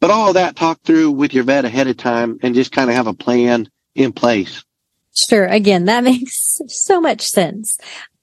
But 0.00 0.10
all 0.10 0.28
of 0.28 0.34
that 0.34 0.56
talk 0.56 0.82
through 0.82 1.12
with 1.12 1.34
your 1.34 1.44
vet 1.44 1.64
ahead 1.64 1.86
of 1.86 1.96
time 1.96 2.38
and 2.42 2.54
just 2.54 2.72
kind 2.72 2.90
of 2.90 2.96
have 2.96 3.06
a 3.06 3.14
plan 3.14 3.70
in 3.94 4.12
place. 4.12 4.64
Sure. 5.14 5.46
Again, 5.46 5.84
that 5.84 6.04
makes 6.04 6.60
so 6.66 7.00
much 7.00 7.22
sense. 7.22 7.78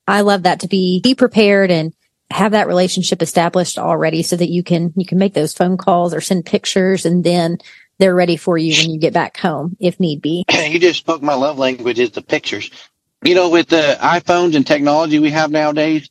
I 0.06 0.21
love 0.21 0.43
that 0.43 0.60
to 0.62 0.67
be, 0.67 0.99
be 1.01 1.15
prepared 1.15 1.71
and 1.71 1.93
have 2.34 2.52
that 2.54 2.67
relationship 2.67 3.22
established 3.22 3.78
already 3.78 4.24
so 4.24 4.36
that 4.36 4.50
you 4.50 4.63
can 4.63 4.93
you 4.96 5.06
can 5.06 5.17
make 5.17 5.34
those 5.34 5.54
phone 5.54 5.78
calls 5.78 6.13
or 6.13 6.22
send 6.22 6.46
pictures 6.46 7.06
and 7.06 7.24
then 7.24 7.58
they're 8.00 8.15
ready 8.15 8.38
for 8.38 8.58
you 8.58 8.74
when 8.76 8.91
you 8.91 9.00
get 9.00 9.13
back 9.13 9.38
home 9.38 9.78
if 9.80 10.00
need 10.00 10.22
be. 10.22 10.43
You 10.52 10.80
just 10.80 11.00
spoke 11.00 11.22
my 11.22 11.36
love 11.36 11.60
language 11.60 12.00
is 12.00 12.12
the 12.12 12.22
pictures. 12.22 12.72
You 13.24 13.36
know, 13.36 13.50
with 13.50 13.69
the 13.69 13.98
iPhones 14.02 14.56
and 14.56 14.65
technology 14.65 15.19
we 15.19 15.30
have 15.30 15.52
nowadays, 15.52 16.10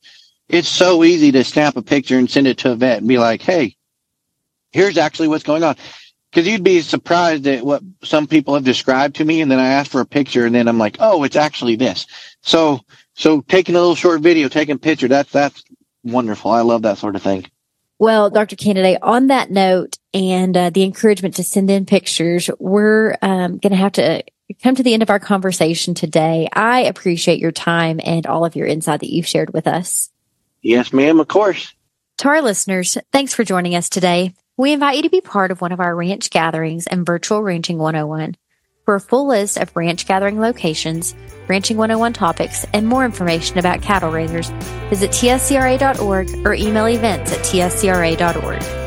it's 0.49 0.69
so 0.69 1.05
easy 1.05 1.33
to 1.33 1.45
snap 1.45 1.77
a 1.77 1.83
picture 1.83 2.17
and 2.17 2.31
send 2.31 2.47
it 2.47 2.59
to 2.59 2.73
a 2.73 2.77
vet 2.77 2.99
and 2.99 3.09
be 3.09 3.19
like, 3.19 3.43
"Hey, 3.43 3.77
here's 4.71 4.97
actually 4.97 5.29
what's 5.29 5.45
going 5.45 5.65
on." 5.65 5.77
Because 6.31 6.49
you'd 6.49 6.65
be 6.65 6.81
surprised 6.81 7.47
at 7.47 7.65
what 7.65 7.83
some 8.03 8.27
people 8.27 8.55
have 8.55 8.65
described 8.65 9.17
to 9.17 9.25
me, 9.25 9.43
and 9.43 9.51
then 9.51 9.59
I 9.59 9.69
ask 9.69 9.91
for 9.91 10.01
a 10.01 10.07
picture, 10.07 10.47
and 10.47 10.55
then 10.55 10.69
I'm 10.69 10.79
like, 10.79 10.97
"Oh, 11.01 11.25
it's 11.25 11.37
actually 11.37 11.77
this." 11.77 12.07
So, 12.41 12.81
so 13.15 13.43
taking 13.43 13.75
a 13.75 13.81
little 13.81 13.95
short 13.95 14.23
video, 14.23 14.49
taking 14.49 14.77
a 14.77 14.79
picture, 14.79 15.09
that's 15.09 15.33
that's 15.33 15.63
wonderful. 16.05 16.51
I 16.51 16.61
love 16.62 16.83
that 16.83 16.99
sort 16.99 17.17
of 17.17 17.23
thing. 17.23 17.47
Well, 17.99 18.31
Dr. 18.31 18.57
Canaday, 18.57 18.99
on 19.01 19.29
that 19.29 19.51
note 19.51 19.99
and 20.12 20.57
uh, 20.57 20.71
the 20.71 20.83
encouragement 20.83 21.37
to 21.37 21.45
send 21.45 21.71
in 21.71 21.87
pictures, 21.87 22.51
we're 22.59 23.17
um, 23.23 23.59
going 23.59 23.71
to 23.71 23.77
have 23.77 23.93
to 23.93 24.25
come 24.61 24.75
to 24.75 24.83
the 24.83 24.95
end 24.95 25.03
of 25.03 25.11
our 25.11 25.21
conversation 25.21 25.95
today. 25.95 26.49
I 26.53 26.81
appreciate 26.81 27.38
your 27.38 27.53
time 27.53 28.01
and 28.03 28.27
all 28.27 28.45
of 28.45 28.57
your 28.57 28.67
insight 28.67 29.01
that 29.01 29.12
you've 29.12 29.29
shared 29.29 29.53
with 29.53 29.67
us. 29.67 30.11
Yes, 30.62 30.93
ma'am, 30.93 31.21
of 31.21 31.29
course. 31.29 31.73
To 32.19 32.29
our 32.29 32.43
listeners, 32.43 32.99
thanks 33.12 33.35
for 33.35 33.45
joining 33.45 33.75
us 33.75 33.88
today. 33.88 34.35
We 34.57 34.73
invite 34.73 34.97
you 34.97 35.03
to 35.03 35.11
be 35.11 35.21
part 35.21 35.51
of 35.51 35.61
one 35.61 35.73
of 35.73 35.81
our 35.81 35.95
ranch 35.95 36.31
gatherings 36.31 36.87
and 36.87 37.07
virtual 37.07 37.43
ranching 37.43 37.79
101. 37.79 38.37
For 38.85 38.95
a 38.95 39.01
full 39.01 39.29
list 39.29 39.59
of 39.59 39.75
ranch 39.77 40.07
gathering 40.07 40.40
locations, 40.40 41.14
Ranching 41.49 41.77
101 41.77 42.12
topics, 42.12 42.64
and 42.73 42.87
more 42.87 43.05
information 43.05 43.59
about 43.59 43.83
cattle 43.83 44.11
raisers, 44.11 44.49
visit 44.90 45.11
tscra.org 45.11 46.47
or 46.47 46.55
email 46.55 46.87
events 46.87 47.33
at 47.33 47.40
tscra.org. 47.40 48.82